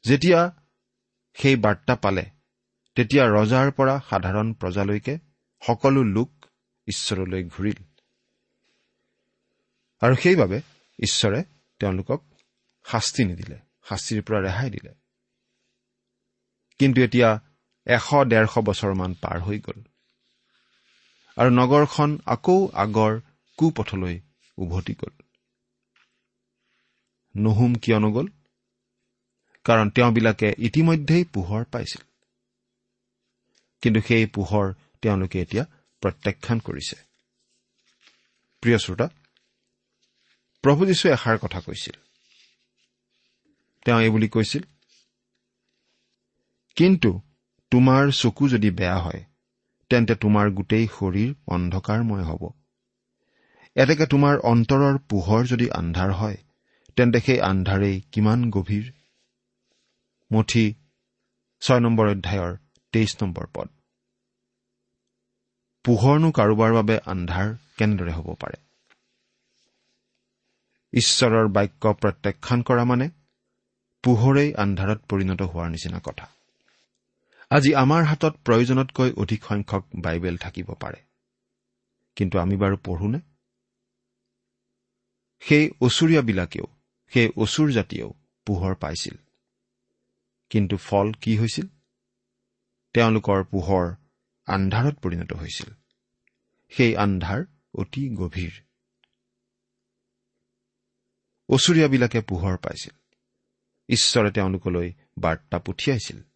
যেতিয়া 0.05 0.41
সেই 1.35 1.57
বাৰ্তা 1.57 1.97
পালে 1.97 2.31
তেতিয়া 2.95 3.25
ৰজাৰ 3.27 3.71
পৰা 3.71 4.01
সাধাৰণ 4.11 4.55
প্ৰজালৈকে 4.55 5.19
সকলো 5.67 6.03
লোক 6.03 6.47
ঈশ্বৰলৈ 6.87 7.45
ঘূৰিল। 7.45 7.83
আৰু 10.01 10.15
সেইবাবে 10.15 10.61
ঈশ্বৰে 10.99 11.45
তেওঁলোকক 11.79 12.25
শাস্তি 12.85 13.25
নিদিলে 13.25 13.59
শাস্তিৰ 13.89 14.23
পৰা 14.23 14.41
ৰেহাই 14.41 14.71
দিলে। 14.71 14.95
কিন্তু 16.79 17.01
এতিয়া 17.01 17.41
এশ 17.87 18.15
ডেৰশ 18.25 18.59
বছৰমান 18.59 19.15
পাৰ 19.15 19.41
হৈ 19.41 19.59
গ'ল। 19.59 19.83
আৰু 21.39 21.51
নগৰখন 21.51 22.19
আকৌ 22.27 22.69
আগৰ 22.75 23.21
কুপথলৈ 23.59 24.21
উভতি 24.59 24.95
গ'ল। 24.95 25.15
নুহুম 27.37 27.75
কিয় 27.75 27.99
নগ'ল 27.99 28.27
কাৰণ 29.65 29.91
তেওঁবিলাকে 29.91 30.49
ইতিমধ্যেই 30.59 31.25
পোহৰ 31.25 31.65
পাইছিল। 31.65 32.03
কিন্তু 33.83 34.01
সেই 34.01 34.27
পোহৰ 34.27 34.75
তেওঁলোকে 35.03 35.43
এতিয়া 35.43 35.65
প্ৰত্যাখ্যান 36.03 36.59
কৰিছে। 36.59 36.97
প্ৰিয় 38.63 38.79
শ্ৰোতা 38.79 39.09
প্ৰভু 40.65 40.87
যীশুৱে 40.87 41.13
এষাৰ 41.13 41.39
কথা 41.39 41.61
কৈছিল। 41.61 41.97
তেওঁ 43.85 44.01
এইবুলি 44.01 44.29
কৈছিল 44.29 44.63
কিন্তু 46.77 47.21
তোমাৰ 47.71 48.13
চকু 48.13 48.49
যদি 48.49 48.71
বেয়া 48.71 48.99
হয় 48.99 49.25
তেন্তে 49.91 50.15
তোমাৰ 50.15 50.51
গোটেই 50.51 50.87
শৰীৰ 50.87 51.31
অন্ধকাৰময় 51.47 52.25
হ'ব। 52.25 52.43
এতেকে 53.77 54.07
তোমাৰ 54.07 54.39
অন্তৰৰ 54.45 54.99
পোহৰ 55.09 55.43
যদি 55.47 55.67
আন্ধাৰ 55.71 56.11
হয় 56.13 56.39
তেন্তে 56.97 57.19
সেই 57.21 57.41
আন্ধাৰেই 57.41 57.97
কিমান 58.13 58.51
গভীৰ। 58.51 58.87
মুঠি 60.31 60.65
ছয় 61.63 61.81
নম্বৰ 61.81 62.07
অধ্যায়ৰ 62.09 62.57
তেইছ 62.93 63.11
নম্বৰ 63.23 63.47
পদ। 63.55 63.69
পোহৰনো 65.85 66.31
কাৰোবাৰ 66.31 66.73
বাবে 66.73 66.97
আন্ধাৰ 67.07 67.55
কেনেদৰে 67.79 68.13
হ'ব 68.13 68.29
পাৰে? 68.35 68.59
ঈশ্বৰৰ 70.93 71.49
বাক্য 71.49 71.93
প্ৰত্যাখ্যান 72.03 72.63
কৰা 72.63 72.85
মানে 72.85 73.07
পোহৰেই 74.05 74.51
আন্ধাৰত 74.55 75.01
পৰিণত 75.09 75.41
হোৱাৰ 75.43 75.71
নিচিনা 75.71 75.99
কথা। 75.99 76.27
আজি 77.51 77.75
আমাৰ 77.75 78.05
হাতত 78.05 78.37
প্ৰয়োজনতকৈ 78.45 79.13
অধিক 79.13 79.45
সংখ্যক 79.45 79.87
বাইবেল 79.95 80.37
থাকিব 80.37 80.75
পাৰে। 80.75 81.03
কিন্তু 82.17 82.39
আমি 82.39 82.57
বাৰু 82.57 82.77
পঢ়োনে 82.77 83.21
সেই 85.41 85.71
অচুৰীয়াবিলাকেও 85.81 86.67
সেই 87.09 87.29
অচুৰ 87.37 87.73
জাতিয়েও 87.73 88.15
পোহৰ 88.47 88.75
পাইছিল। 88.75 89.17
কিন্তু 90.51 90.77
ফল 90.77 91.13
কি 91.13 91.39
হৈছিল? 91.39 91.67
তেওঁলোকৰ 92.93 93.45
পোহৰ 93.45 93.95
আন্ধাৰত 94.47 94.99
পৰিণত 94.99 95.33
হৈছিল। 95.33 95.75
সেই 96.69 96.97
আন্ধাৰ 96.97 97.45
অতি 97.75 98.15
গভীৰ। 98.15 98.53
অচুৰীয়াবিলাকে 101.49 102.21
পোহৰ 102.21 102.57
পাইছিল। 102.57 102.95
ঈশ্বৰে 103.89 104.31
তেওঁলোকলৈ 104.31 104.93
বাৰ্তা 105.19 105.59
পঠিয়াইছিল। 105.59 106.28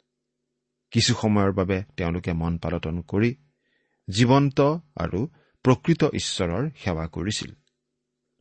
কিছু 0.92 1.14
সময়ৰ 1.14 1.52
বাবে 1.52 1.84
তেওঁলোকে 1.96 2.32
মন 2.32 2.58
পালটন 2.58 3.02
কৰি 3.02 3.34
জীৱন্ত 4.08 4.60
আৰু 4.96 5.20
প্ৰকৃত 5.64 6.02
ঈশ্বৰৰ 6.12 6.70
সেৱা 6.76 7.06
কৰিছিল। 7.06 7.50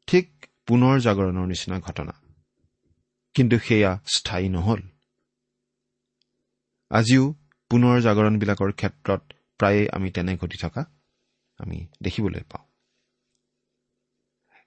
ঠিক 0.08 0.46
পুনৰ 0.68 1.00
জাগৰণৰ 1.00 1.46
নিচিনা 1.48 1.80
ঘটনা। 1.80 2.14
কিন্তু 3.34 3.60
সেয়া 3.60 4.00
স্থায়ী 4.16 4.50
নহল। 4.50 4.82
আজিও 6.92 7.36
পুনৰ 7.70 8.02
জাগৰণবিলাকৰ 8.02 8.72
ক্ষেত্ৰত 8.72 9.22
প্ৰায়ে 9.58 9.88
আমি 9.92 10.12
তেনে 10.12 10.38
ঘটি 10.38 10.58
থকা 10.58 10.86
আমি 11.58 11.88
দেখিবলৈ 12.04 12.40
পাওঁ। 12.40 12.66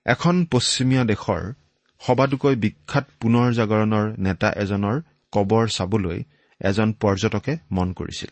এখন 0.06 0.44
পশ্চিমীয়া 0.44 1.04
দেশৰ 1.04 1.52
সবাতোকৈ 2.00 2.54
বিখ্যাত 2.56 3.04
পুনৰ 3.20 3.52
জাগৰণৰ 3.52 4.06
নেতা 4.18 4.48
এজনৰ 4.56 5.02
কবৰ 5.32 5.68
চাবলৈ 5.68 6.24
এজন 6.60 6.92
পৰ্যটকে 6.92 7.56
মন 7.70 7.92
কৰিছিল। 7.92 8.30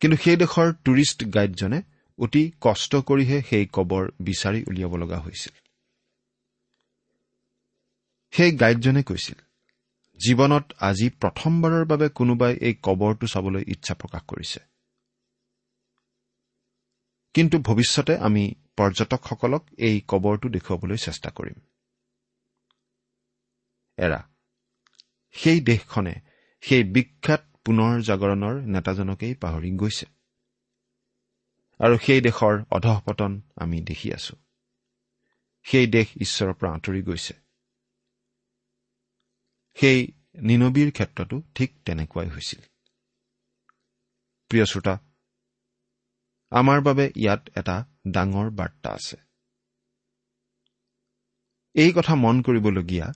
কিন্তু 0.00 0.16
সেই 0.22 0.36
দেশৰ 0.36 0.72
টুৰিষ্ট 0.84 1.24
গাইডজনে 1.24 1.82
অতি 2.18 2.52
কষ্ট 2.60 2.96
কৰিহে 2.96 3.42
সেই 3.42 3.66
কবৰ 3.72 4.10
বিচাৰি 4.20 4.64
উলিয়াব 4.68 4.96
লগা 4.96 5.18
হৈছিল। 5.18 5.54
সেই 8.30 8.52
গাইডজনে 8.52 9.02
কৈছিল 9.02 9.38
জীৱনত 10.20 10.72
আজি 10.80 11.10
প্ৰথমবাৰৰ 11.10 11.84
বাবে 11.84 12.08
কোনোবাই 12.08 12.56
এই 12.60 12.74
কবৰটো 12.82 13.26
চাবলৈ 13.26 13.64
ইচ্ছা 13.68 13.94
প্ৰকাশ 13.94 14.22
কৰিছে। 14.28 14.60
কিন্তু 17.34 17.58
ভৱিষ্যতে 17.58 18.16
আমি 18.16 18.54
পৰ্যটকসকলক 18.76 19.62
এই 19.78 20.00
কবৰটো 20.08 20.48
দেখুৱাবলৈ 20.48 20.96
চেষ্টা 20.96 21.30
কৰিম। 21.30 21.58
এৰা 23.96 24.28
সেই 25.32 25.60
দেশখনে 25.60 26.14
সেই 26.66 26.82
বিখ্যাত 26.84 27.42
পুনৰ 27.64 28.00
জাগৰণৰ 28.02 28.54
নেতাজনকেই 28.66 29.34
পাহৰি 29.34 29.70
গৈছে। 29.76 30.06
আৰু 31.80 31.96
সেই 31.98 32.20
দেশৰ 32.20 32.54
অধঃপতন 32.70 33.42
আমি 33.56 33.80
দেখি 33.80 34.08
আছো। 34.12 34.34
সেই 35.66 35.86
দেশ 35.86 36.06
ঈশ্বৰৰ 36.16 36.54
পৰা 36.54 36.70
আঁতৰি 36.74 37.02
গৈছে। 37.02 37.34
সেই 39.76 39.98
নিনবীৰ 40.42 40.90
ক্ষেত্ৰতো 40.92 41.42
ঠিক 41.54 41.70
তেনেকুৱাই 41.84 42.28
হৈছিল। 42.28 42.60
প্ৰিয় 44.50 44.64
শ্ৰোতা 44.64 44.94
আমাৰ 46.50 46.80
বাবে 46.80 47.12
ইয়াত 47.16 47.42
এটা 47.56 47.76
ডাঙৰ 48.08 48.50
বাৰ্তা 48.50 48.90
আছে। 48.90 49.16
এই 51.74 51.92
কথা 51.92 52.14
মন 52.14 52.42
কৰিবলগীয়া 52.42 53.06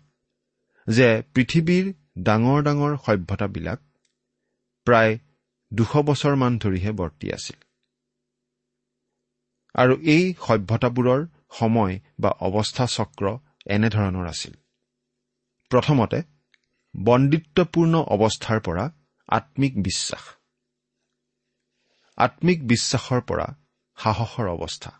যে 0.88 1.22
পৃথিৱীৰ 1.34 1.86
ডাঙৰ 2.22 2.58
ডাঙৰ 2.62 2.92
সভ্যতাবিলাক 3.06 3.80
প্ৰায় 4.86 5.18
দুশ 5.72 5.92
বছৰমান 6.04 6.52
ধৰিহে 6.58 6.92
বৰ্তি 6.92 7.26
আছিল। 7.32 7.58
আৰু 9.74 9.94
এই 10.14 10.24
সভ্যতাবোৰৰ 10.46 11.20
সময় 11.58 11.94
বা 12.20 12.30
অৱস্থা 12.46 12.84
চক্ৰ 12.86 13.24
এনেধৰণৰ 13.66 14.26
আছিল। 14.26 14.54
প্ৰথমতে 15.70 16.18
বন্দিত্বপূৰ্ণ 16.94 17.94
অৱস্থাৰ 18.14 18.58
পৰা 18.60 18.84
আত্মিক 19.28 19.72
বিশ্বাস। 19.82 20.24
আত্মিক 22.18 22.58
বিশ্বাসৰ 22.66 23.20
পৰা 23.20 23.46
সাহসৰ 23.98 24.46
অৱস্থা। 24.48 24.90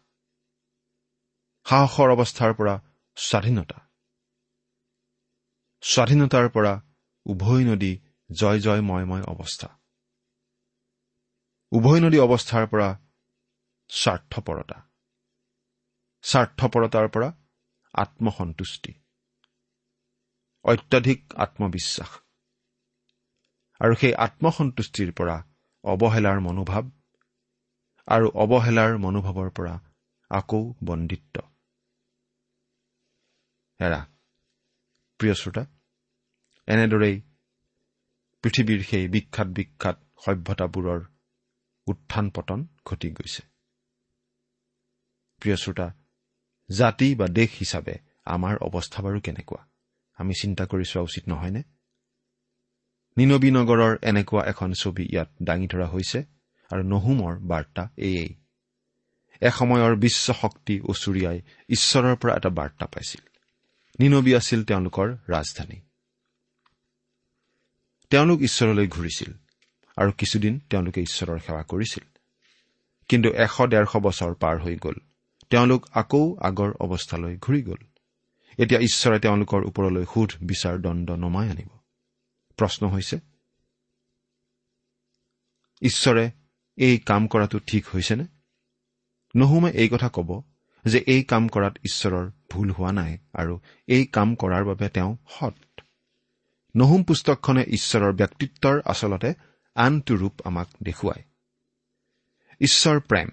সাহসৰ 1.67 2.09
অৱস্থাৰ 2.11 2.53
পৰা 2.55 2.75
স্বাধীনতা। 3.17 3.79
স্বাধীনতাৰ 5.83 6.49
পৰা 6.49 6.73
উভৈ 7.27 7.65
নদী 7.65 7.93
জয় 8.33 8.61
জয় 8.61 8.81
ময়ময় 8.81 9.23
অৱস্থা। 9.23 9.69
উভৈ 11.73 12.01
নদী 12.01 12.19
অৱস্থাৰ 12.19 12.67
পৰা 12.67 12.89
স্বাৰ্থপৰতা। 13.91 14.79
স্বাৰ্থপৰতাৰ 16.23 17.09
পৰা 17.09 17.29
আত্মসন্তুষ্টি। 17.95 18.93
অত্যাধিক 20.65 21.35
আত্মবিশ্বাস। 21.37 22.11
আৰু 23.81 23.95
সেই 23.95 24.15
আত্মসন্তুষ্টিৰ 24.15 25.13
পৰা 25.13 25.37
অৱহেলাৰ 25.85 26.41
মনোভাৱ 26.41 26.85
আৰু 28.09 28.27
অৱহেলাৰ 28.35 28.99
মনোভাৱৰ 28.99 29.51
পৰা 29.51 29.75
আকৌ 30.31 30.75
বন্দিত্ব। 30.85 31.41
এৰা 33.81 34.01
প্ৰিয় 35.21 35.35
শ্ৰোতা 35.35 35.63
এনেদৰেই 36.67 37.21
পৃথিৱীৰ 38.43 38.83
সেই 38.83 39.09
বিখ্যাত 39.09 39.49
বিখ্যাত 39.49 39.97
সভ্যতাবোৰৰ 40.25 41.01
উত্থান 41.87 42.31
পতন 42.31 42.67
ঘটি 42.87 43.11
গৈছে। 43.11 43.43
প্ৰিয় 45.41 45.57
শ্ৰোতা 45.57 45.93
জাতি 46.71 47.15
বা 47.15 47.27
দেশ 47.29 47.51
হিচাপে 47.61 47.95
আমাৰ 48.25 48.57
অৱস্থা 48.57 49.03
বাৰু 49.03 49.21
কেনেকুৱা? 49.21 49.67
আমি 50.17 50.35
চিন্তা 50.35 50.65
কৰি 50.67 50.85
চোৱা 50.85 51.03
উচিত 51.03 51.29
নহয়নে? 51.29 51.63
নিনবী 53.17 53.51
নগৰৰ 53.51 53.99
এনেকুৱা 54.03 54.45
এখন 54.45 54.73
ছবি 54.73 55.05
ইয়াত 55.05 55.31
দাঙি 55.43 55.67
ধৰা 55.67 55.87
হৈছে 55.87 56.25
আৰু 56.71 56.83
নহুমৰ 56.83 57.39
বাৰ্তা 57.39 57.89
এয়েই। 57.97 58.35
এসময়ৰ 59.41 59.97
বিশ্ব 59.97 60.33
শক্তি 60.33 60.81
ওচৰীয়াই 60.81 61.41
ঈশ্বৰৰ 61.69 62.17
পৰা 62.17 62.37
এটা 62.37 62.49
বাৰ্তা 62.49 62.87
পাইছিল। 62.87 63.21
নিনবী 64.01 64.35
আছিল 64.35 64.65
তেওঁলোকৰ 64.65 65.17
ৰাজধানী। 65.29 65.81
তেওঁলোক 68.11 68.41
ঈশ্বৰলৈ 68.41 68.89
ঘূৰিছিল 68.89 69.33
আৰু 69.97 70.13
কিছুদিন 70.13 70.61
তেওঁলোকে 70.71 71.03
ঈশ্বৰৰ 71.03 71.39
সেৱা 71.39 71.63
কৰিছিল। 71.63 72.05
কিন্তু 73.09 73.29
এশ 73.31 73.63
ডেৰশ 73.63 73.97
বছৰ 73.97 74.35
পাৰ 74.35 74.59
হৈ 74.59 74.77
গ'ল। 74.77 74.95
তেওঁলোক 75.51 75.87
আকৌ 75.91 76.37
আগৰ 76.43 76.71
অৱস্থালৈ 76.81 77.37
ঘূৰি 77.37 77.63
গ'ল। 77.63 77.83
এতিয়া 78.59 78.81
ঈশ্বৰে 78.81 79.19
তেওঁলোকৰ 79.19 79.65
ওপৰলৈ 79.65 80.05
সোধ 80.15 80.31
বিচাৰ 80.43 80.79
দণ্ড 80.79 81.11
নমাই 81.11 81.51
আনিব। 81.51 81.69
প্ৰশ্ন 82.57 82.89
হৈছে 82.89 83.21
ঈশ্বৰে 85.83 86.31
এই 86.77 86.99
কাম 86.99 87.27
কৰাটো 87.27 87.59
ঠিক 87.59 87.87
হৈছেনে? 87.87 88.25
নহুমে 89.37 89.71
এই 89.71 89.89
কথা 89.89 90.09
ক'ব 90.09 90.43
যে 90.85 90.99
এই 91.07 91.23
কাম 91.23 91.49
কৰাত 91.49 91.77
ঈশ্বৰৰ 91.85 92.31
ভুল 92.51 92.71
হোৱা 92.71 92.93
নাই 92.93 93.19
আৰু 93.35 93.61
এই 93.87 94.07
কাম 94.07 94.35
কৰাৰ 94.35 94.65
বাবে 94.65 94.89
তেওঁ 94.89 95.17
সৎ। 95.29 95.80
নহুম 96.77 97.03
পুস্তকখনে 97.03 97.63
ঈশ্বৰৰ 97.69 98.13
ব্যক্তিত্বৰ 98.13 98.83
আচলতে 98.85 99.35
আনটো 99.75 100.15
ৰূপ 100.15 100.35
আমাক 100.45 100.69
দেখুৱায়। 100.83 101.23
ঈশ্বৰ 102.61 103.01
প্ৰেম 103.01 103.29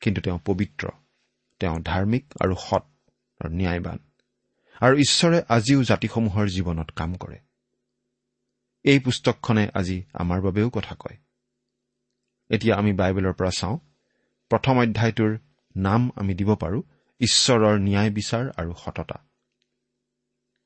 কিন্তু 0.00 0.20
তেওঁ 0.20 0.38
পবিত্ৰ 0.44 0.88
তেওঁ 1.60 1.80
ধাৰ্মিক 1.80 2.24
আৰু 2.40 2.54
সৎ 2.54 2.84
ন্যায়বান 3.50 3.98
আৰু 4.80 4.96
ঈশ্বৰে 4.96 5.42
আজিও 5.48 5.82
জাতিসমূহৰ 5.82 6.46
জীৱনত 6.48 6.90
কাম 6.90 7.14
কৰে। 7.14 7.38
এই 8.84 8.98
পুস্তকখনে 8.98 9.68
আজি 9.74 10.04
আমাৰ 10.12 10.40
বাবেও 10.40 10.70
কথা 10.70 10.94
কয়। 10.94 11.16
এতিয়া 12.50 12.76
আমি 12.76 12.92
বাইবেলৰ 12.92 13.32
পৰা 13.32 13.50
চাওঁ 13.50 13.78
প্ৰথম 14.50 14.78
অধ্যায়টোৰ 14.78 15.38
নাম 15.76 16.10
আমি 16.16 16.34
দিব 16.34 16.54
পাৰোঁ 16.54 16.82
ঈশ্বৰৰ 17.20 17.78
ন্যায় 17.78 18.10
বিচাৰ 18.10 18.44
আৰু 18.56 18.72
সততা। 18.84 19.18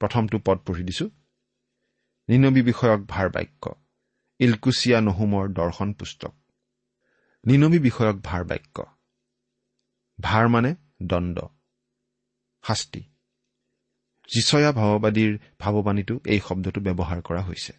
প্ৰথমটো 0.01 0.39
পদ 0.45 0.59
পঢ়ি 0.59 0.85
দিছো। 0.85 1.11
নিনবী 2.29 2.63
বিষয়ক 2.63 3.01
ভাৰ 3.09 3.29
বাক্য 3.29 3.75
ইলকুচিয়া 4.39 5.01
নহুমৰ 5.01 5.49
দৰ্শন 5.49 5.93
পুস্তক। 5.93 6.35
নিনবী 7.47 7.79
বিষয়ক 7.79 8.17
ভাৰ 8.17 8.45
বাক্য 8.45 8.87
ভাৰ 10.21 10.49
মানে 10.49 10.75
দণ্ড। 11.03 11.41
শাস্তি। 12.65 13.01
যিচয়া 14.29 14.73
ভাৱবাদীৰ 14.73 15.39
ভাৱবাণীটো 15.59 16.21
এই 16.27 16.41
শব্দটো 16.41 16.81
ব্যৱহাৰ 16.81 17.23
কৰা 17.23 17.43
হৈছে। 17.43 17.73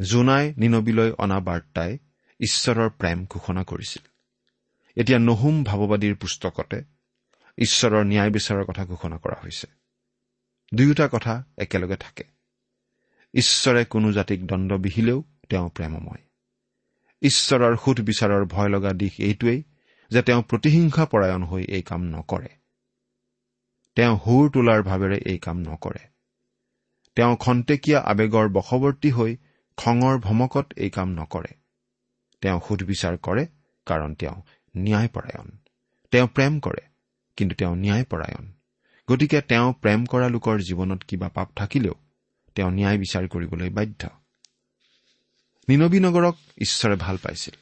জোনাই 0.00 0.54
নিনবীলৈ 0.56 1.12
অনা 1.12 1.40
বাৰ্তাই 1.40 1.98
ঈশ্বৰৰ 2.40 2.90
প্ৰেম 2.90 3.26
ঘোষণা 3.26 3.64
কৰিছিল। 3.64 4.08
এতিয়া 5.00 5.18
নহুম 5.18 5.64
ভাৱবাদীৰ 5.64 6.16
পুস্তকতে 6.16 6.84
ঈশ্বৰৰ 7.58 8.04
ন্যায় 8.04 8.30
বিচাৰৰ 8.30 8.64
কথা 8.64 8.84
ঘোষণা 8.84 9.18
কৰা 9.18 9.36
হৈছে। 9.42 9.66
দুয়োটা 10.74 11.08
কথা 11.12 11.44
একেলগে 11.58 11.96
থাকে। 11.96 12.24
ঈশ্বৰে 13.34 13.84
কোনো 13.84 14.12
জাতিক 14.12 14.46
দণ্ড 14.46 14.72
বিহিলেও 14.72 15.24
তেওঁ 15.48 15.68
প্ৰেমময়। 15.68 16.22
ঈশ্বৰৰ 17.22 17.76
সুধ 17.76 18.00
বিচাৰৰ 18.00 18.44
ভয় 18.44 18.68
লগা 18.68 18.92
দিশ 18.92 19.12
এইটোৱেই 19.20 19.62
যে 20.10 20.22
তেওঁ 20.22 20.42
প্ৰতিহিংসা 20.42 21.04
পৰায়ণ 21.06 21.42
হৈ 21.44 21.64
এই 21.64 21.82
কাম 21.82 22.02
নকৰে। 22.04 22.48
তেওঁ 23.96 24.18
সুৰ 24.24 24.50
তোলাৰ 24.50 24.82
ভাৱেৰে 24.82 25.18
এই 25.26 25.38
কাম 25.38 25.58
নকৰে। 25.58 25.98
তেওঁ 27.16 27.36
খন্তেকীয়া 27.36 28.00
আৱেগৰ 28.00 28.48
বশৱৰ্তী 28.48 29.10
হৈ 29.10 29.36
খঙৰ 29.76 30.18
ভমকত 30.18 30.66
এই 30.76 30.90
কাম 30.90 31.08
নকৰে। 31.08 31.52
তেওঁ 32.40 32.60
সুধবিচাৰ 32.68 33.16
কৰে 33.16 33.46
কাৰণ 33.86 34.14
তেওঁ 34.14 34.42
ন্যায়পৰায়ণ। 34.76 35.48
তেওঁ 36.10 36.28
প্ৰেম 36.28 36.60
কৰে 36.60 36.84
কিন্তু 37.36 37.54
তেওঁ 37.54 37.76
ন্যায়পৰায়ণ। 37.76 38.52
গতিকে 39.10 39.40
তেওঁ 39.40 39.72
প্ৰেম 39.72 40.06
কৰা 40.06 40.28
লোকৰ 40.28 40.56
জীৱনত 40.58 41.02
কিবা 41.08 41.28
পাপ 41.28 41.48
থাকিলেও 41.56 42.03
তেওঁ 42.54 42.70
ন্যায় 42.70 42.98
বিচাৰ 42.98 43.28
কৰিবলৈ 43.28 43.70
বাধ্য। 43.70 44.08
নিনবী 45.68 45.98
নগৰক 46.00 46.36
ঈশ্বৰে 46.58 46.96
ভাল 46.96 47.16
পাইছিল। 47.16 47.54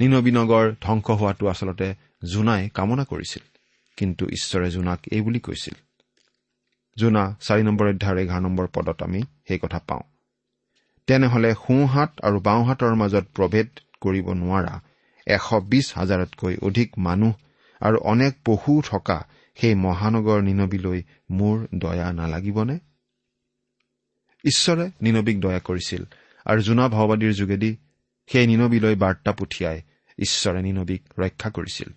নিনবী 0.00 0.30
নগৰ 0.30 0.74
ধ্বংস 0.82 1.10
হোৱাটো 1.10 1.46
আচলতে 1.46 1.94
জোনাই 2.24 2.68
কামনা 2.74 3.04
কৰিছিল 3.04 3.42
কিন্তু 3.96 4.26
ঈশ্বৰে 4.26 4.70
জোনাক 4.70 5.00
এই 5.12 5.20
বুলি 5.20 5.40
কৈছিল। 5.40 5.74
জোনা 6.96 7.36
চাৰি 7.40 7.62
নম্বৰ 7.62 7.88
অধ্যায়ৰ 7.88 8.18
এঘাৰ 8.18 8.40
নম্বৰ 8.40 8.66
পদত 8.74 9.02
আমি 9.02 9.22
সেই 9.48 9.58
কথা 9.58 9.78
পাওঁ। 9.78 10.00
তেনেহলে 11.06 11.54
সোঁহাত 11.54 12.20
আৰু 12.22 12.40
বাওঁহাতৰ 12.40 12.94
মাজত 12.94 13.24
প্ৰভেদ 13.34 13.68
কৰিব 14.00 14.32
নোৱাৰা 14.32 14.80
এশ 15.26 15.54
বিছ 15.64 15.96
হাজাৰতকৈ 15.96 16.56
অধিক 16.62 16.98
মানুহ 16.98 17.32
আৰু 17.80 17.98
অনেক 17.98 18.34
পশু 18.44 18.82
থকা 18.86 19.26
সেই 19.54 19.74
মহানগৰ 19.74 20.42
নিনবীলৈ 20.42 21.02
মোৰ 21.30 21.66
দয়া 21.74 22.12
নালাগিবনে? 22.12 22.78
ঈশ্বৰে 24.44 24.90
নিনবীক 25.02 25.40
দয়া 25.40 25.58
কৰিছিল 25.58 26.04
আৰু 26.44 26.62
জোনা 26.62 26.88
ভাওবাদীৰ 26.88 27.32
যোগেদি 27.32 27.76
সেই 28.26 28.46
নিনবীলৈ 28.46 28.94
বাৰ্তা 28.94 29.32
পঠিয়াই 29.32 29.82
ঈশ্বৰে 30.18 30.62
নিনবীক 30.62 31.02
ৰক্ষা 31.18 31.50
কৰিছিল। 31.50 31.88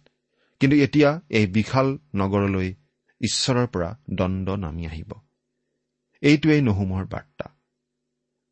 কিন্তু 0.59 0.77
এতিয়া 0.77 1.21
এই 1.29 1.47
বিশাল 1.47 1.97
নগৰলৈ 2.15 2.73
ঈশ্বৰৰ 3.21 3.67
পৰা 3.67 3.97
দণ্ড 4.09 4.49
নামি 4.49 4.87
আহিব। 4.87 5.13
এইটোৱেই 6.21 6.61
নহুমৰ 6.61 7.05
বাৰ্তা। 7.05 7.49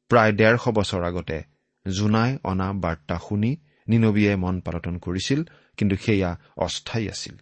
প্ৰায় 0.09 0.31
ডেৰশ 0.31 0.67
বছৰ 0.67 1.03
আগতে 1.03 1.43
জোনাই 1.87 2.37
অনা 2.43 2.73
বাৰ্তা 2.73 3.19
শুনি 3.29 3.57
নিনবীয়ে 3.87 4.35
মন 4.35 4.59
পালটন 4.59 4.97
কৰিছিল 4.97 5.43
কিন্তু 5.77 5.95
সেয়া 5.95 6.39
অস্থায়ী 6.57 7.09
আছিল। 7.09 7.35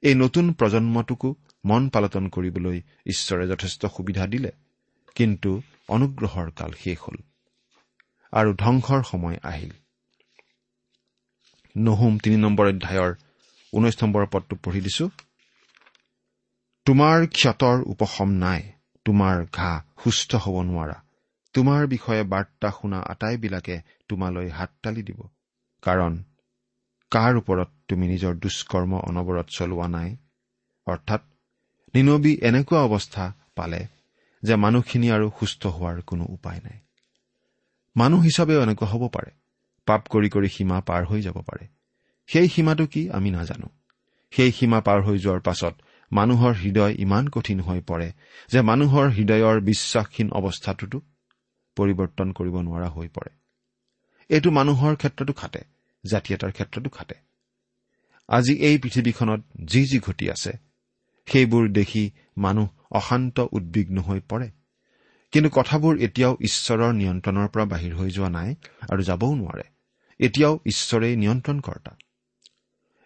এই 0.00 0.14
নতুন 0.14 0.52
প্ৰজন্মটোকো 0.52 1.34
মন 1.64 1.88
পালটন 1.88 2.28
কৰিবলৈ 2.28 2.80
ঈশ্বৰে 3.06 3.48
যথেষ্ট 3.48 3.86
সুবিধা 3.86 4.26
দিলে। 4.26 4.52
কিন্তু 5.14 5.62
অনুগ্ৰহৰ 5.88 6.48
কাল 6.50 6.72
শেষ 6.80 6.98
হ'ল 6.98 7.18
আৰু 8.32 8.50
ধ্বংসৰ 8.54 9.00
সময় 9.02 9.38
আহিল। 9.42 9.72
নহুম 11.76 12.18
তিনি 12.18 12.36
নম্বৰ 12.36 12.66
অধ্যায়ৰ 12.66 13.12
ঊনৈশ 13.72 13.96
নম্বৰ 14.02 14.26
পদটো 14.26 14.54
পঢ়ি 14.62 14.80
দিছো। 14.80 15.06
তোমাৰ 16.86 17.26
ক্ষতৰ 17.32 17.76
উপশম 17.86 18.30
নাই 18.38 18.62
তোমাৰ 19.06 19.36
ঘাঁ 19.52 19.76
সুস্থ 20.04 20.30
হ'ব 20.36 20.56
নোৱাৰা। 20.62 20.96
তোমাৰ 21.54 21.86
বিষয়ে 21.86 22.22
বাৰ্তা 22.22 22.70
শুনা 22.70 22.98
আটাইবিলাকে 23.06 23.76
তোমালৈ 24.08 24.48
হাততালি 24.48 25.02
দিব। 25.02 25.20
কাৰণ 25.82 26.12
কাৰ 27.12 27.32
ওপৰত 27.36 27.68
তুমি 27.88 28.08
নিজৰ 28.08 28.34
দুষ্কৰ্ম 28.34 28.92
অনবৰত 29.08 29.46
চলোৱা 29.48 29.86
নাই? 29.88 30.10
অৰ্থাৎ 30.86 31.22
নিনবী 31.94 32.32
এনেকুৱা 32.42 32.80
অৱস্থা 32.80 33.24
পালে 33.56 33.80
যে 34.42 34.54
মানুহখিনি 34.56 35.08
আৰু 35.10 35.30
সুস্থ 35.40 35.66
হোৱাৰ 35.66 36.02
কোনো 36.02 36.24
উপায় 36.24 36.60
নাই। 36.64 36.78
মানুহ 37.96 38.20
হিচাপেও 38.22 38.62
এনেকুৱা 38.62 38.88
হ'ব 38.88 39.08
পাৰে। 39.08 39.30
পাপ 39.86 40.02
কৰি 40.08 40.28
কৰি 40.28 40.48
সীমা 40.48 40.80
পাৰ 40.80 41.04
হৈ 41.04 41.20
যাব 41.22 41.36
পাৰে। 41.42 41.66
সেই 42.26 42.48
সীমাটো 42.48 42.86
কি 42.86 43.10
আমি 43.10 43.30
নাজানো। 43.30 43.68
সেই 44.32 44.52
সীমা 44.52 44.80
পাৰ 44.80 45.02
হৈ 45.02 45.18
যোৱাৰ 45.18 45.40
পাছত 45.40 45.74
মানুহৰ 46.12 46.52
হৃদয় 46.54 46.94
ইমান 46.98 47.28
কঠিন 47.28 47.60
হৈ 47.60 47.80
পৰে 47.80 48.12
যে 48.50 48.60
মানুহৰ 48.60 49.06
হৃদয়ৰ 49.10 49.60
বিশ্বাসহীন 49.60 50.28
অৱস্থাটোতো 50.30 50.98
পৰিৱৰ্তন 51.76 52.32
কৰিব 52.32 52.54
নোৱাৰা 52.60 52.88
হৈ 52.88 53.08
পৰে। 53.08 53.30
এইটো 54.30 54.50
মানুহৰ 54.50 54.96
ক্ষেত্ৰতো 54.96 55.32
খাটে 55.32 55.60
জাতি 56.04 56.34
এটাৰ 56.34 56.52
ক্ষেত্ৰতো 56.52 56.90
খাটে। 56.90 57.14
আজি 58.28 58.54
এই 58.58 58.78
পৃথিৱীখনত 58.78 59.40
যি 59.64 59.84
যি 59.86 59.98
ঘটি 59.98 60.30
আছে 60.30 60.52
সেইবোৰ 61.26 61.68
দেখি 61.68 62.10
মানুহ 62.36 62.68
অশান্ত 62.90 63.40
উদ্বিগ্ন 63.52 64.00
হৈ 64.00 64.20
পৰে। 64.20 64.50
কিন্তু 65.32 65.50
কথাবোৰ 65.50 65.98
এতিয়াও 65.98 66.36
ঈশ্বৰৰ 66.40 66.92
নিয়ন্ত্ৰণৰ 66.92 67.48
পৰা 67.48 67.64
বাহিৰ 67.64 67.94
হৈ 67.94 68.10
যোৱা 68.10 68.28
নাই 68.28 68.54
আৰু 68.90 69.02
যাবও 69.02 69.34
নোৱাৰে। 69.34 69.62
এতিয়াও 70.18 70.58
ঈশ্বৰেই 70.66 71.16
নিয়ন্ত্ৰণকৰ্তা। 71.16 71.96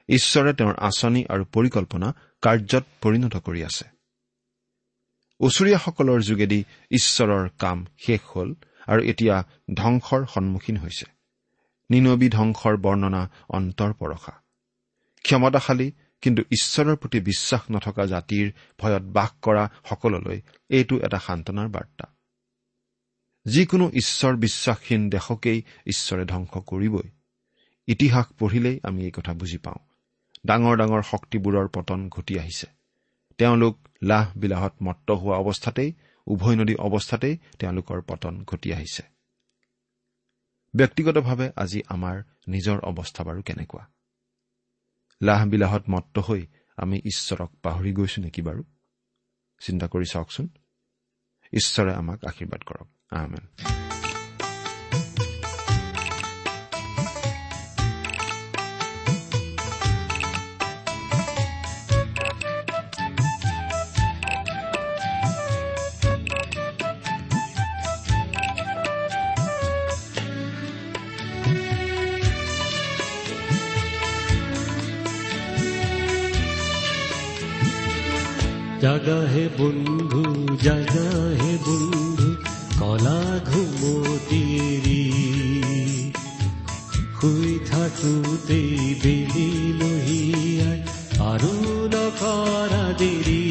ঈশ্বৰে 0.09 0.53
তেওঁৰ 0.53 0.75
আঁচনি 0.77 1.25
আৰু 1.29 1.45
পৰিকল্পনা 1.45 2.15
কাৰ্যত 2.43 2.85
পৰিণত 3.01 3.37
কৰি 3.37 3.65
আছে। 3.65 3.85
ওচৰীয়াসকলৰ 5.41 6.21
যোগেদি 6.21 6.65
ঈশ্বৰৰ 6.91 7.49
কাম 7.59 7.87
শেষ 7.99 8.21
হ'ল 8.37 8.55
আৰু 8.87 9.03
এতিয়া 9.03 9.45
ধ্বংসৰ 9.75 10.27
সন্মুখীন 10.35 10.77
হৈছে। 10.77 11.07
নিনবী 11.91 12.29
ধ্বংসৰ 12.29 12.77
বৰ্ণনা 12.77 13.31
অন্তৰপৰশা 13.49 14.33
ক্ষমতাশালী 15.23 15.93
কিন্তু 16.23 16.43
ঈশ্বৰৰ 16.43 16.97
প্ৰতি 16.97 17.21
বিশ্বাস 17.21 17.61
নথকা 17.71 18.07
জাতিৰ 18.07 18.53
ভয়ত 18.79 19.03
বাস 19.03 19.31
কৰা 19.43 19.71
সকললৈ 19.89 20.41
এইটো 20.69 20.99
এটা 20.99 21.19
সান্তনাৰ 21.19 21.69
বাৰ্তা। 21.69 22.15
যিকোনো 23.45 23.91
ঈশ্বৰ 23.95 24.37
বিশ্বাসহীন 24.37 25.11
দেশকেই 25.11 25.63
ঈশ্বৰে 25.87 26.25
ধ্বংস 26.25 26.59
কৰিবই। 26.67 27.11
ইতিহাস 27.87 28.27
পঢ়িলেই 28.39 28.81
আমি 28.83 29.05
এই 29.05 29.11
কথা 29.11 29.35
বুজি 29.35 29.59
পাওঁ। 29.59 29.89
ডাঙৰ 30.47 30.77
ডাঙৰ 30.77 31.03
শক্তিবোৰৰ 31.03 31.69
পতন 31.69 32.09
ঘটি 32.09 32.39
আহিছে। 32.39 32.67
তেওঁলোক 33.39 33.89
লাহ 34.03 34.33
বিলাহত 34.37 34.75
মত্ত 34.83 35.11
হোৱা 35.11 35.37
অৱস্থাতেই 35.37 35.93
উভৈ 36.27 36.57
নদী 36.57 36.75
অৱস্থাতেই 36.75 37.39
তেওঁলোকৰ 37.59 38.03
পতন 38.03 38.45
ঘটি 38.45 38.73
আহিছে। 38.73 39.03
ব্যক্তিগতভাৱে 40.77 41.51
আজি 41.57 41.83
আমাৰ 41.87 42.23
নিজৰ 42.49 42.79
অৱস্থা 42.81 43.25
বাৰু 43.25 43.43
কেনেকুৱা? 43.43 43.87
লাহ 45.23 45.47
বিলাহত 45.47 45.83
মত্ত 45.91 46.19
হৈ 46.19 46.47
আমি 46.77 46.99
ঈশ্বৰক 46.99 47.51
পাহৰি 47.63 47.93
গৈছো 47.93 48.23
নেকি 48.23 48.43
বাৰু? 48.43 48.65
চিন্তা 49.61 49.87
কৰি 49.87 50.05
চাওকচোন। 50.05 50.49
ঈশ্বৰে 51.53 51.95
আমাক 51.95 52.25
আশীৰ্বাদ 52.25 52.63
কৰক। 52.63 52.89
আমেন। 53.11 53.82
জাগা 78.83 79.21
হে 79.33 79.45
বন্ধু 79.59 80.23
জাগা 80.65 81.09
হে 81.41 81.53
বন্ধু 81.67 82.29
কলা 82.81 83.21
ঘুমতিৰি 83.49 85.03
শুই 87.19 87.51
থাকোঁতেই 87.71 88.73
বেলি 89.03 89.49
লহিয়াই 89.81 90.79
আৰু 91.31 91.53
নকৰা 91.95 92.85
দেৰি 93.01 93.45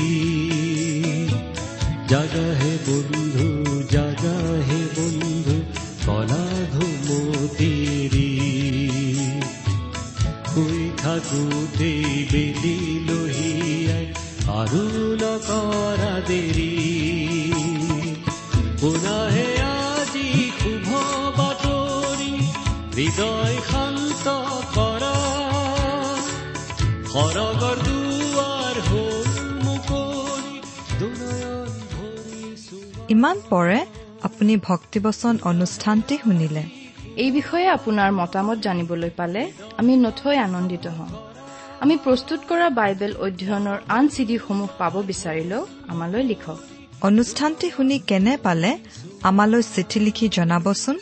জাগা 2.12 2.48
হে 2.62 2.74
বন্ধু 2.88 3.48
জাগা 3.89 4.38
হে 4.67 4.82
বন্ধু 4.98 5.58
কলা 6.06 6.46
ঘুমতিৰি 6.74 8.30
শুই 10.52 10.82
থাকোঁতেই 10.98 12.04
বেলি 12.32 12.90
দেৰি 16.29 16.71
পুনহে 18.81 19.47
আজি 19.67 20.27
শুভ 20.60 20.89
বাতৰি 21.38 22.34
হৃদয় 22.97 23.57
শান্ত 23.69 24.25
কৰা 24.75 25.15
সৰগৰ 27.13 27.77
দুৱাৰ 27.88 28.75
হ'ল 28.89 29.29
মুকলি 29.65 30.55
দুনয়ন 30.99 31.69
ভৰিছো 31.93 32.77
ইমান 33.13 33.38
পৰে 33.51 33.79
আপুনি 34.27 34.53
ভক্তিবচন 34.69 35.36
অনুষ্ঠানটি 35.51 36.15
শুনিলে। 36.23 36.63
এই 37.23 37.29
বিষয়ে 37.38 37.67
আপোনাৰ 37.77 38.10
মতামত 38.21 38.57
জানিবলৈ 38.65 39.12
পালে 39.19 39.41
আমি 39.79 39.93
নথৈ 40.05 40.36
আনন্দিত 40.47 40.86
হ'ম। 40.97 41.12
আমি 41.84 41.96
প্ৰস্তুত 42.06 42.39
কৰা 42.50 42.65
বাইবেল 42.80 43.13
অধ্যয়নৰ 43.26 43.78
আন 43.98 44.06
চিডিসমূহ 44.15 44.70
পাব 44.80 44.96
বিচাৰিলেও 45.12 45.62
আমালৈ 45.94 46.24
লিখক। 46.32 46.60
অনুষ্ঠানটি 47.10 47.67
শুনি 47.76 47.98
কেনে 48.10 48.34
পালে 48.46 48.72
আমালৈ 49.30 49.62
চিঠি 49.74 50.00
লিখি 50.08 50.28
জনাবচোন? 50.38 50.98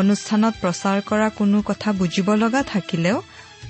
অনুষ্ঠানত 0.00 0.54
প্ৰচাৰ 0.62 0.98
কৰা 1.10 1.28
কোনো 1.38 1.58
কথা 1.68 1.90
বুজিব 2.00 2.28
লগা 2.42 2.62
থাকিলেও 2.72 3.18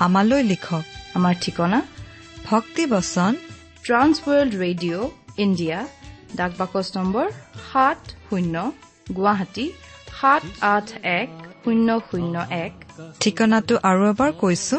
আমালৈ 0.06 0.42
লিখক। 0.52 0.84
আমাৰ 1.16 1.34
ঠিকনা? 1.42 1.78
ভক্তিবচন 2.50 3.32
ট্ৰান্স 3.86 4.14
ৱৰ্ল্ড 4.26 4.52
ৰেডিঅ' 4.64 5.06
ইণ্ডিয়া 5.44 5.78
ডাক 6.38 6.52
বাকচ 6.60 6.86
নম্বৰ 6.96 7.26
সাত 7.68 8.00
শূন্য 8.26 8.54
গুৱাহাটী 9.16 9.66
সাত 10.20 10.42
আঠ 10.74 10.88
এক 11.20 11.30
শূন্য 11.62 11.88
শূন্য 12.08 12.34
এক। 12.64 12.72
ঠিকনাটো 13.22 13.74
আৰু 13.90 14.02
এবাৰ 14.12 14.30
কৈছো। 14.42 14.78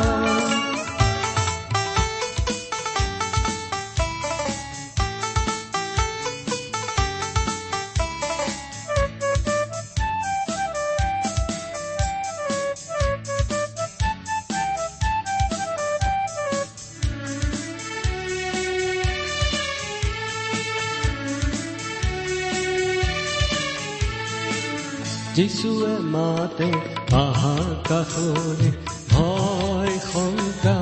যিচুৱে 25.41 25.93
মাতে 26.13 26.69
আহা 27.17 27.57
কাষৰে 27.89 28.69
ভয় 29.11 29.93
শংকা 30.09 30.77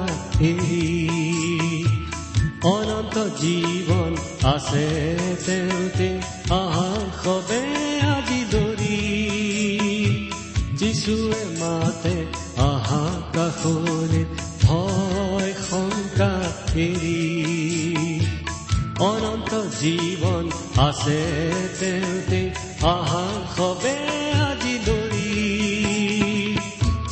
অনন্ত 2.68 3.16
জীৱন 3.40 4.12
আছে 4.54 4.86
তেওঁতে 5.46 6.10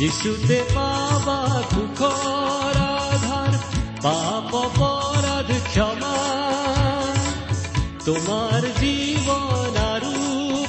যিচুতে 0.08 0.64
পাবা 0.76 1.40
সুখৰ 1.72 2.78
আধাৰ 2.84 3.54
পাপ 4.04 4.52
পৰাধ 4.78 5.50
ক্ষমা। 5.74 6.12
তোমাৰ 8.06 8.62
জীৱন 8.80 9.76
আৰু 9.84 10.14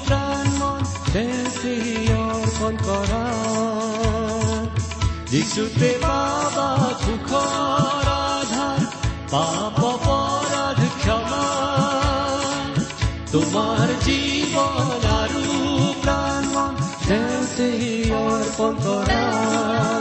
প্ৰাণ 0.07 0.47
তেওঁতে 1.13 1.75
অৰ্পণ 2.15 2.75
কৰা। 2.87 3.23
যিচুতে 5.31 5.91
পাবা 6.03 6.69
সুখৰ 7.05 8.09
আধাৰ 8.15 8.83
পাপ 9.31 9.79
পৰাধ 10.07 10.81
ক্ষমা। 11.03 11.47
তোমাৰ 13.33 13.89
জীৱন 14.03 15.07
আৰু 15.21 15.45
প্ৰাণ 16.03 16.45
তেওঁতে 17.09 17.88
অৰ্পণ 18.59 19.98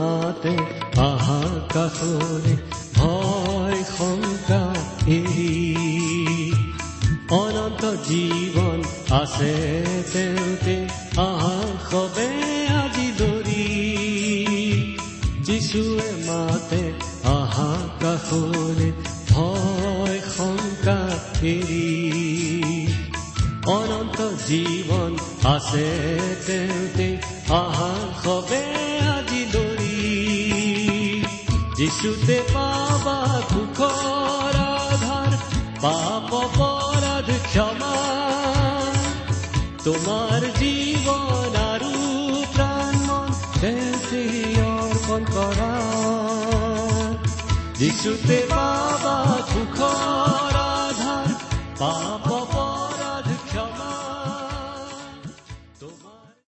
মাতে 0.00 0.54
আহা 1.02 1.40
কাষৰে 1.74 2.54
ভয় 2.98 3.80
শংকা 3.96 4.62
এৰি 5.16 5.54
অনন্ত 7.40 7.82
জীৱন 8.08 8.78
আছে 9.20 9.54
তেওঁতে 10.12 10.76
আহা 11.26 11.56
সবে 11.88 12.28
আজি 12.80 13.08
দৰি 13.20 13.66
যিচুৱে 15.46 16.08
মাতে 16.28 16.82
আহা 17.30 17.70
কাষৰে 18.02 18.88
ভয় 19.30 20.18
শংকা 20.36 20.98
এৰি 21.44 21.86
অনন্ত 23.70 24.18
জীৱন 24.48 25.10
আছে 25.54 25.88
তেওঁতে 26.46 27.08
আহা 27.56 27.92
সবে 28.22 28.79
যিশুতে 31.80 32.42
পাবা 32.54 33.18
সুখৰ 33.48 34.56
আধাৰ 34.88 35.32
পাপ 35.82 36.30
পৰাধ 36.58 37.28
ক্ষমা। 37.52 37.94
তোমাৰ 39.84 40.40
জীৱন 40.58 41.56
আৰু 41.62 41.92
প্ৰাণ 42.54 42.94
অৰ্পণ 44.70 45.24
কৰা। 45.24 45.72
যিশুতে 47.78 48.38
পা 48.50 48.69